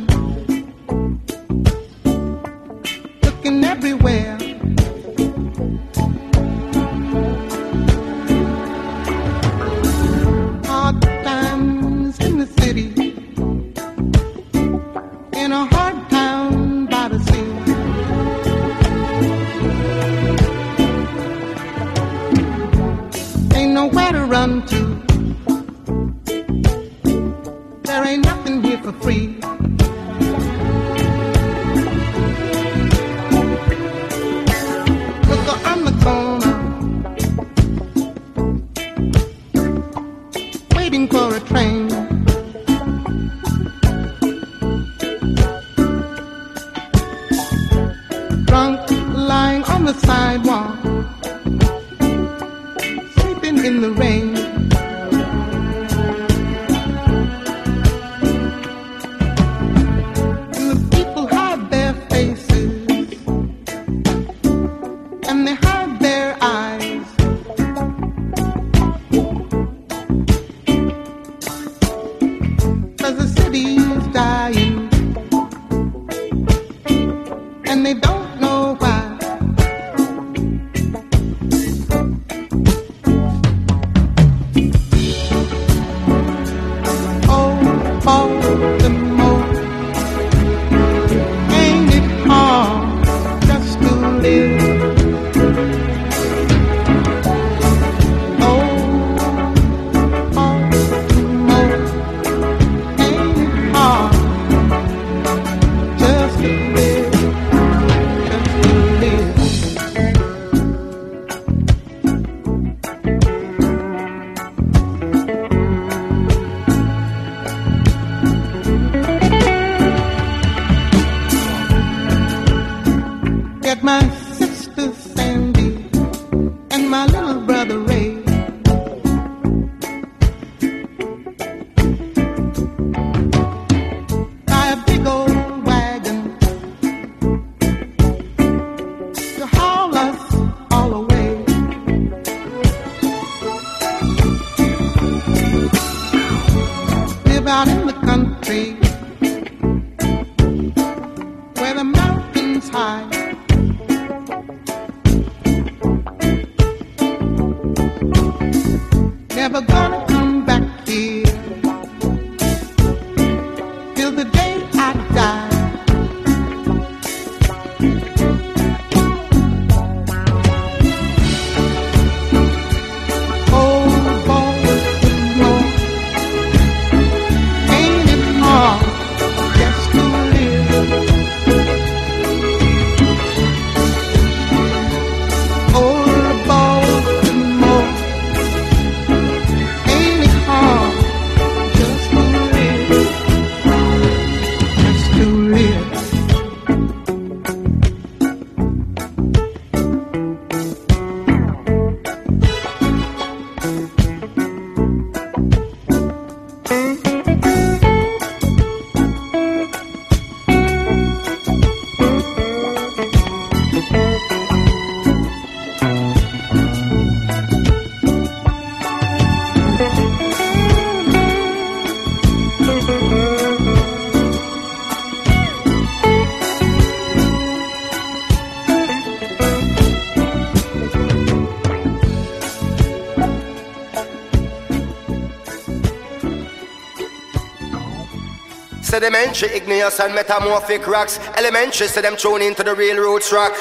to 238.98 239.02
them 239.02 239.16
entry, 239.16 239.50
igneous 239.50 240.00
and 240.00 240.16
metamorphic 240.16 240.88
rocks. 240.88 241.20
Elementary, 241.38 241.88
so 241.88 242.02
them 242.02 242.16
thrown 242.16 242.42
into 242.42 242.64
the 242.64 242.74
railroad 242.74 243.22
track. 243.22 243.54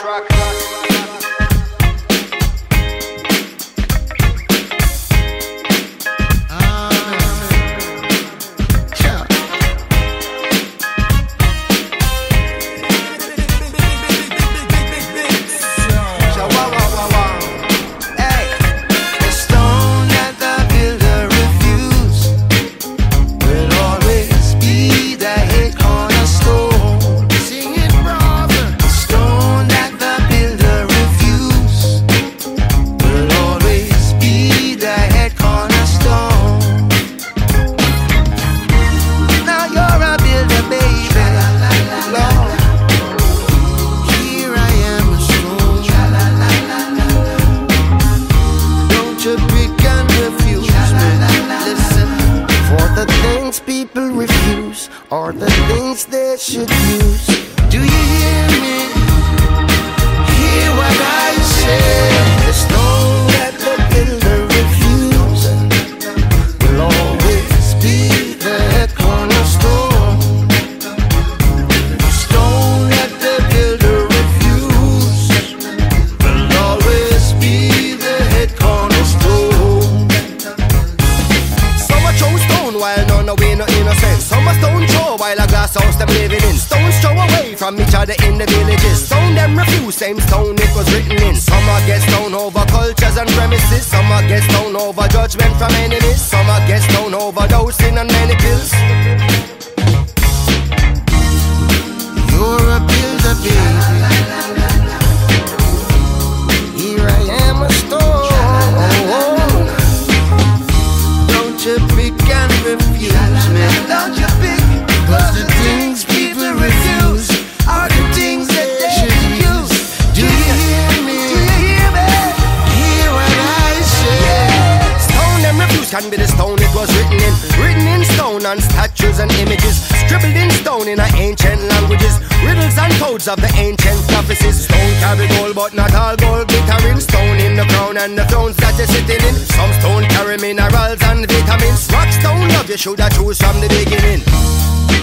flat 138.56 138.76
you're 138.78 138.86
sitting 138.86 139.22
in. 139.28 139.34
Some 139.56 139.72
stone 139.80 140.04
carry 140.08 140.36
minerals 140.38 141.00
and 141.02 141.26
vitamins. 141.30 141.88
Rock 141.92 142.10
stone 142.12 142.48
love 142.48 142.68
you 142.68 142.76
shoulda 142.76 143.08
chose 143.10 143.38
from 143.38 143.60
the 143.60 143.68
beginning. 143.68 144.22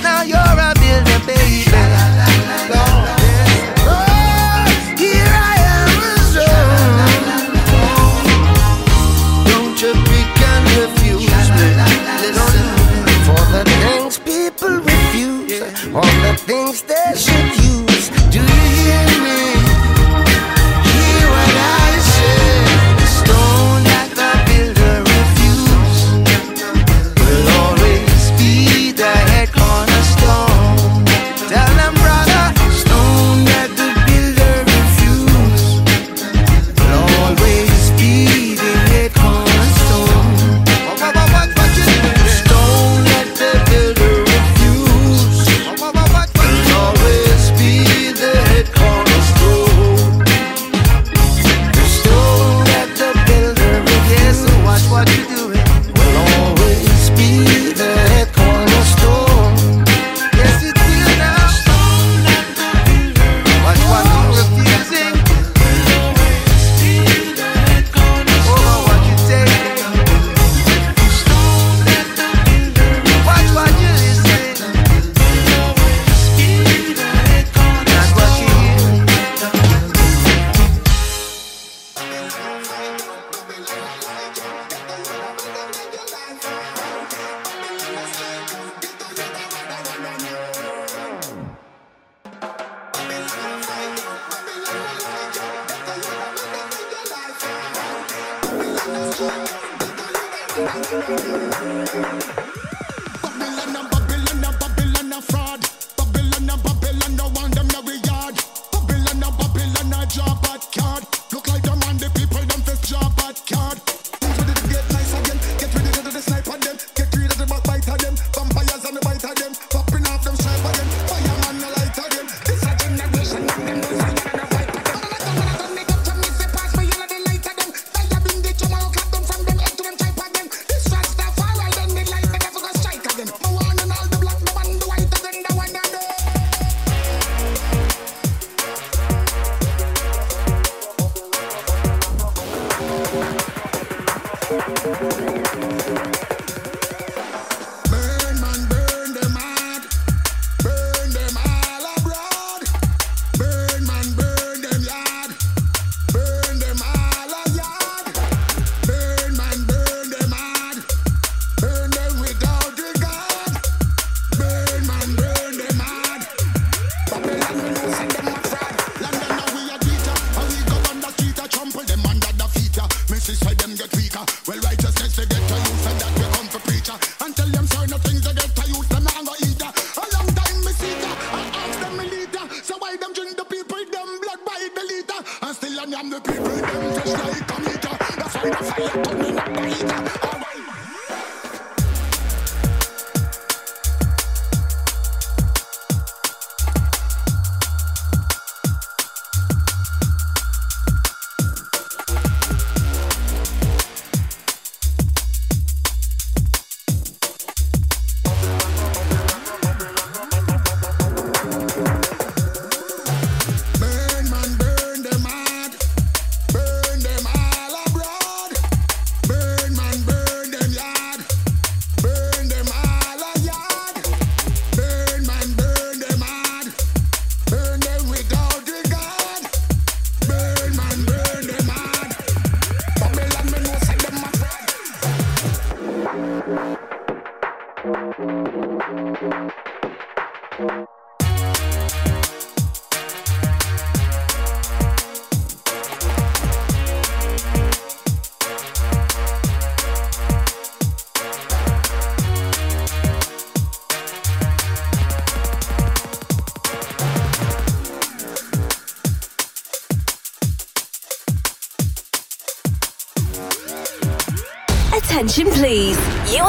Now 0.01 0.23
you're 0.23 0.37
a 0.37 0.73
builder, 0.75 1.19
baby. 1.25 2.32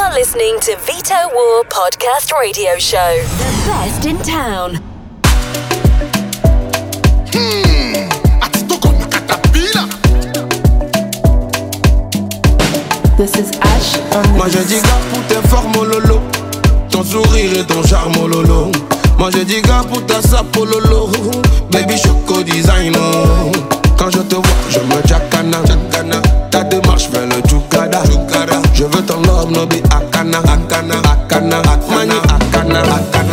Are 0.04 0.12
listening 0.12 0.60
to 0.60 0.76
Veto 0.80 1.14
War 1.34 1.62
Podcast 1.64 2.30
Radio 2.38 2.78
Show, 2.78 3.22
the 3.38 3.50
best 3.66 4.04
in 4.04 4.18
town. 4.18 4.72
This 13.16 13.34
is 13.36 13.50
Ash 13.62 13.96
Moi 14.36 14.48
je 14.48 14.58
dis 14.64 14.82
gars 14.82 15.00
pour 15.10 15.22
tes 15.26 15.48
formes 15.48 15.88
lolo. 15.88 16.20
Ton 16.90 17.02
sourire 17.02 17.60
et 17.60 17.64
ton 17.64 17.82
charme 17.86 18.28
lolo. 18.28 18.72
Moi 19.18 19.30
je 19.30 19.38
dis 19.44 19.62
gars 19.62 19.84
pour 19.88 20.04
ta 20.04 20.20
sape 20.20 20.54
au 20.58 20.66
lolo. 20.66 21.08
Baby 21.70 21.96
choco 21.96 22.42
design. 22.42 22.94
Quand 23.96 24.10
je 24.10 24.18
te 24.18 24.34
vois 24.34 24.44
je 24.68 24.80
me 24.80 25.06
jacana 25.06 25.58
Ta 26.50 26.62
le 26.94 28.74
Je 28.74 28.84
veux 28.84 29.02
ton 29.02 29.20
love 29.22 29.50
no 29.50 29.66
be 29.66 29.82
akana 29.90 30.38
Akana, 30.38 30.96
akana, 31.02 31.62
mani 31.90 32.14
akana 32.28 32.82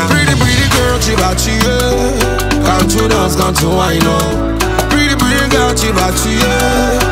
Pretty 0.10 0.36
pretty 0.40 0.70
girl 0.72 1.00
tu 1.00 1.16
vas 1.16 1.36
tuer 1.36 1.62
Quand 2.66 2.88
tu 2.88 3.08
danses, 3.08 3.36
quand 3.36 3.54
tu 3.54 3.66
wine 3.66 4.02
oh. 4.06 4.90
Pretty 4.90 5.16
pretty 5.16 5.50
girl 5.52 5.74
tu 5.76 5.92
vas 5.94 6.12
tuer 6.12 7.12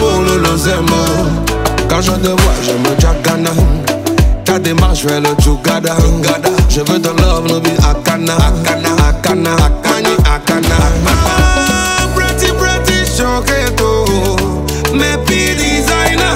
lolo 0.00 0.56
zemo 0.56 1.48
quand 1.88 2.02
je 2.02 2.10
te 2.10 2.28
vois, 2.28 2.52
je 2.62 2.72
me 2.72 3.00
jagana. 3.00 3.50
Ta 4.44 4.58
démarche 4.58 5.06
fait 5.06 5.20
le 5.20 5.30
chugada. 5.42 5.96
Je 6.68 6.80
veux 6.80 7.00
ton 7.00 7.14
love, 7.16 7.48
no 7.48 7.60
be 7.60 7.70
akana. 7.82 8.34
Akana, 8.36 8.90
akana, 9.08 9.56
akani, 9.56 10.14
akana. 10.30 10.76
Ah, 11.06 12.06
pretty, 12.14 12.52
pretty, 12.52 13.10
choqueto. 13.16 14.37
Me 14.92 15.16
designer. 15.54 16.34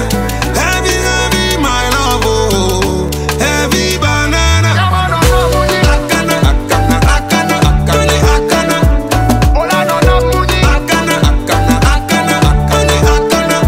Heavy, 0.54 0.94
heavy, 1.08 1.56
my 1.60 1.88
love. 1.90 2.22
oh. 2.24 3.08
Heavy 3.38 3.98
banana. 3.98 4.70
Akana, 4.72 6.36
akana, 6.52 6.96
akana, 7.14 7.56
akani, 7.70 8.16
akana. 8.34 8.78
Akana, 9.56 10.14
akana, 10.74 11.16
akana, 11.92 12.26
akani, 12.64 12.96
akana. 13.14 13.58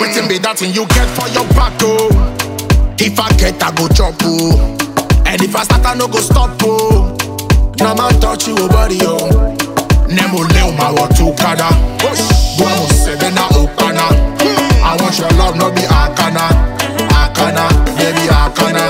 Wetin 0.00 0.28
be 0.28 0.38
that 0.38 0.56
thing 0.58 0.72
you 0.74 0.86
get 0.86 1.08
for 1.08 1.28
your 1.28 1.46
back, 1.54 1.72
oh? 1.82 2.08
If 2.98 3.18
I 3.18 3.28
get, 3.36 3.62
I 3.62 3.70
go 3.74 3.88
chop, 3.88 4.14
oh. 4.22 4.76
I 5.90 5.94
no 5.94 6.06
go 6.06 6.18
stop, 6.20 6.50
oh. 6.62 7.16
Now 7.78 7.94
man 7.94 8.20
touch 8.20 8.46
you, 8.46 8.54
body, 8.54 8.98
oh. 9.02 9.56
Nemo 10.06 10.44
leo 10.54 10.70
ma 10.78 10.90
wa 10.92 11.06
tu 11.08 11.32
kada. 11.34 11.66
Guamo 12.56 12.86
sebe 12.94 13.30
na 13.34 13.48
okana. 13.58 14.06
I 14.82 14.96
want 15.00 15.18
your 15.18 15.30
love, 15.38 15.56
no 15.56 15.70
be 15.74 15.82
akana. 15.82 16.46
Akana, 17.10 17.66
baby 17.98 18.28
akana. 18.30 18.86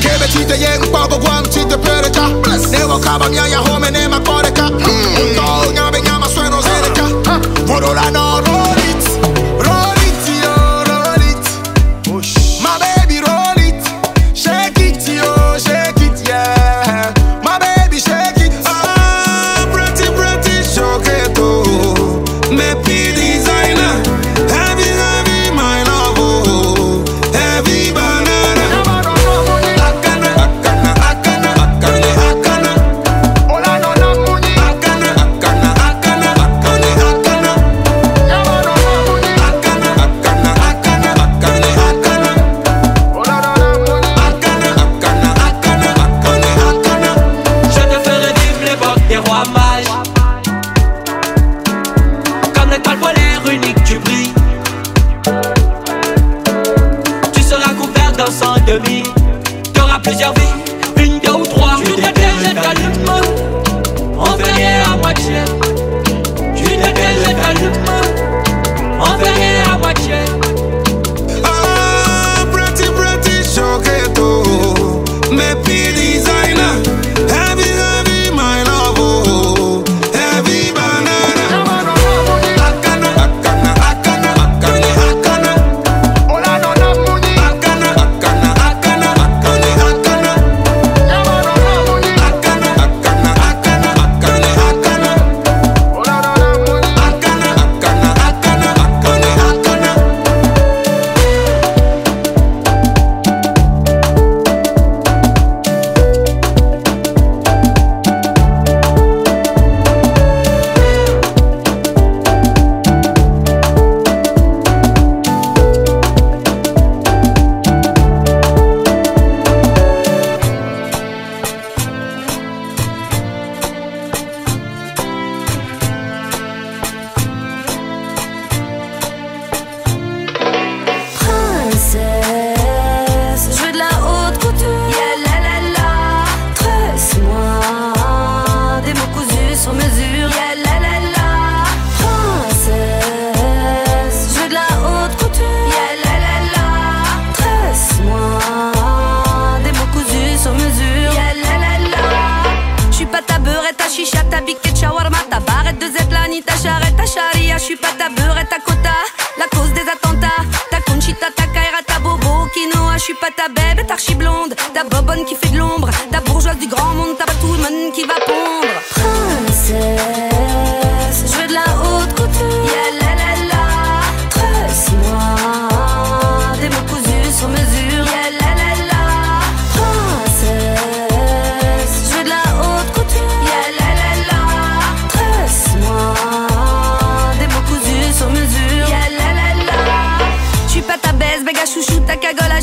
Kebe 0.00 0.26
chite 0.32 0.56
ye 0.60 0.78
mpogo 0.78 1.18
guam 1.20 1.44
chite 1.44 1.76
pereka. 1.84 2.28
Nevo 2.70 2.98
kaba 2.98 3.28
nyanya 3.28 3.58
home 3.58 3.75
ne 3.75 3.75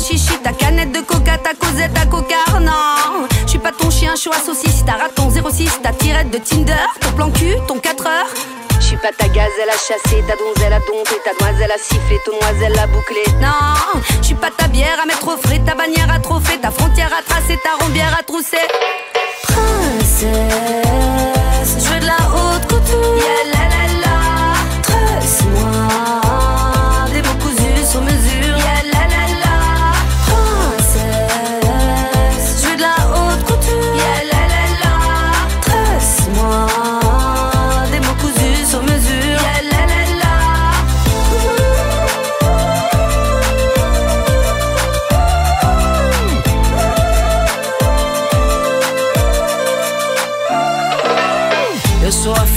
chichi, 0.04 0.36
ta 0.42 0.52
canette 0.52 0.92
de 0.92 1.00
coca, 1.00 1.38
ta 1.38 1.54
causette, 1.54 1.94
ta 1.94 2.04
coca, 2.06 2.44
non. 2.60 3.26
Je 3.44 3.50
suis 3.50 3.58
pas 3.58 3.72
ton 3.72 3.90
chien, 3.90 4.14
chaud 4.16 4.32
à 4.32 4.38
saucisse, 4.44 4.84
ta 4.84 4.92
raton 4.92 5.30
06, 5.30 5.80
ta 5.82 5.92
tirette 5.92 6.30
de 6.30 6.38
Tinder, 6.38 6.74
ton 7.00 7.12
plan 7.12 7.30
cul, 7.30 7.56
ton 7.66 7.78
4 7.78 8.06
heures. 8.06 8.28
Je 8.80 8.84
suis 8.84 8.96
pas 8.98 9.12
ta 9.16 9.28
gazelle 9.28 9.70
à 9.70 9.72
chasser, 9.72 10.22
ta 10.28 10.36
donzelle 10.36 10.74
à 10.74 10.80
dompter, 10.80 11.18
ta 11.24 11.32
demoiselle 11.32 11.72
à 11.72 11.78
siffler, 11.78 12.20
ton 12.26 12.32
noiselle 12.38 12.78
à 12.78 12.86
boucler. 12.86 13.24
Non, 13.40 14.00
je 14.20 14.26
suis 14.26 14.34
pas 14.34 14.50
ta 14.50 14.68
bière 14.68 14.98
à 15.02 15.06
mettre 15.06 15.26
au 15.26 15.38
frais, 15.38 15.60
ta 15.64 15.74
bannière 15.74 16.10
à 16.14 16.18
trophée, 16.18 16.58
ta 16.58 16.70
frontière 16.70 17.10
à 17.18 17.22
tracer, 17.22 17.58
ta 17.64 17.82
rombière 17.82 18.14
à 18.18 18.22
trousser. 18.22 18.68
Princesse, 19.46 20.28
je 21.78 21.88
veux 21.94 22.00
de 22.00 22.06
la 22.06 22.18
haute 22.34 22.66
couture. 22.68 23.16
Yeah, 23.16 23.44
la 23.54 23.64
la 23.72 23.84
la. 24.04 24.16
Tresse-moi 24.82 26.53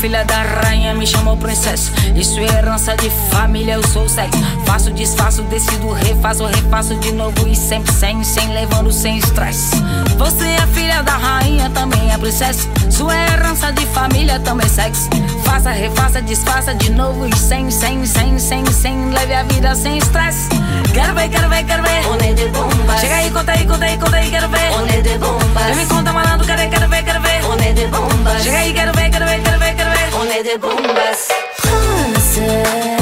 filha 0.08 0.24
da 0.24 0.42
rainha, 0.42 0.94
me 0.94 1.06
chamou 1.06 1.36
princesa. 1.36 1.92
Isso 2.16 2.40
é 2.40 2.44
herança 2.44 2.96
de 2.96 3.10
família, 3.30 3.74
eu 3.74 3.86
sou 3.90 4.08
sexo. 4.08 4.40
Faço, 4.66 4.90
desfaço, 4.92 5.42
decido, 5.44 5.92
refaço, 5.92 6.46
refaço 6.46 6.96
de 6.96 7.12
novo 7.12 7.46
e 7.46 7.54
sempre 7.54 7.92
sem, 7.92 8.24
sem, 8.24 8.48
levando 8.54 8.90
sem 8.90 9.18
estresse. 9.18 9.76
Você 10.18 10.46
é 10.46 10.66
filha 10.68 11.04
da 11.04 11.12
rainha, 11.12 11.70
também 11.72 12.10
é 12.10 12.18
princesa. 12.18 12.70
Sua 12.90 13.14
herança 13.14 13.74
de 13.74 13.86
família, 13.88 14.40
também 14.40 14.70
sexo. 14.70 15.10
Faça, 15.44 15.72
refaça, 15.72 16.22
desfaça 16.22 16.74
de 16.74 16.90
novo 16.92 17.28
e 17.28 17.36
sem, 17.36 17.70
sem, 17.70 18.06
sem, 18.06 18.40
sem, 18.40 18.66
sem, 18.66 19.10
leve 19.10 19.34
a 19.34 19.44
vida 19.44 19.76
sem 19.76 19.98
estresse. 19.98 20.48
Quero 20.94 21.14
ver, 21.16 21.28
quero 21.28 21.50
ver, 21.50 21.66
quero 21.66 21.84
ver. 21.84 22.08
On 22.08 22.16
est 22.16 22.34
des 22.34 22.50
bombas. 22.52 23.02
Chega 23.02 23.16
aí, 23.16 23.30
conta 23.30 23.52
aí, 23.52 23.68
conta 23.68 23.86
aí, 23.86 23.98
conta 23.98 24.16
aí, 24.16 24.30
quero 24.30 24.48
ver. 24.48 24.72
On 24.72 24.88
est 24.88 25.02
des 25.04 25.18
bombas. 25.18 25.66
Vem 25.66 25.76
me 25.76 25.86
conta, 25.86 26.14
malandro, 26.14 26.48
quero 26.48 26.88
ver, 26.88 27.04
quero 27.04 27.22
ver. 27.22 27.46
On 27.46 27.60
est 27.62 27.74
des 27.74 27.90
bombas. 27.90 28.42
Chega 28.42 28.60
aí, 28.60 28.74
quero 28.74 28.94
ver, 28.94 29.12
quero 29.12 29.26
ver, 29.26 29.42
quero 29.44 29.60
ver, 29.60 29.76
quero 29.76 29.90
ver. 29.92 29.97
On 30.20 30.24
est 30.24 30.42
des 30.42 30.58
bombas. 30.58 31.28
Princesse, 31.58 32.97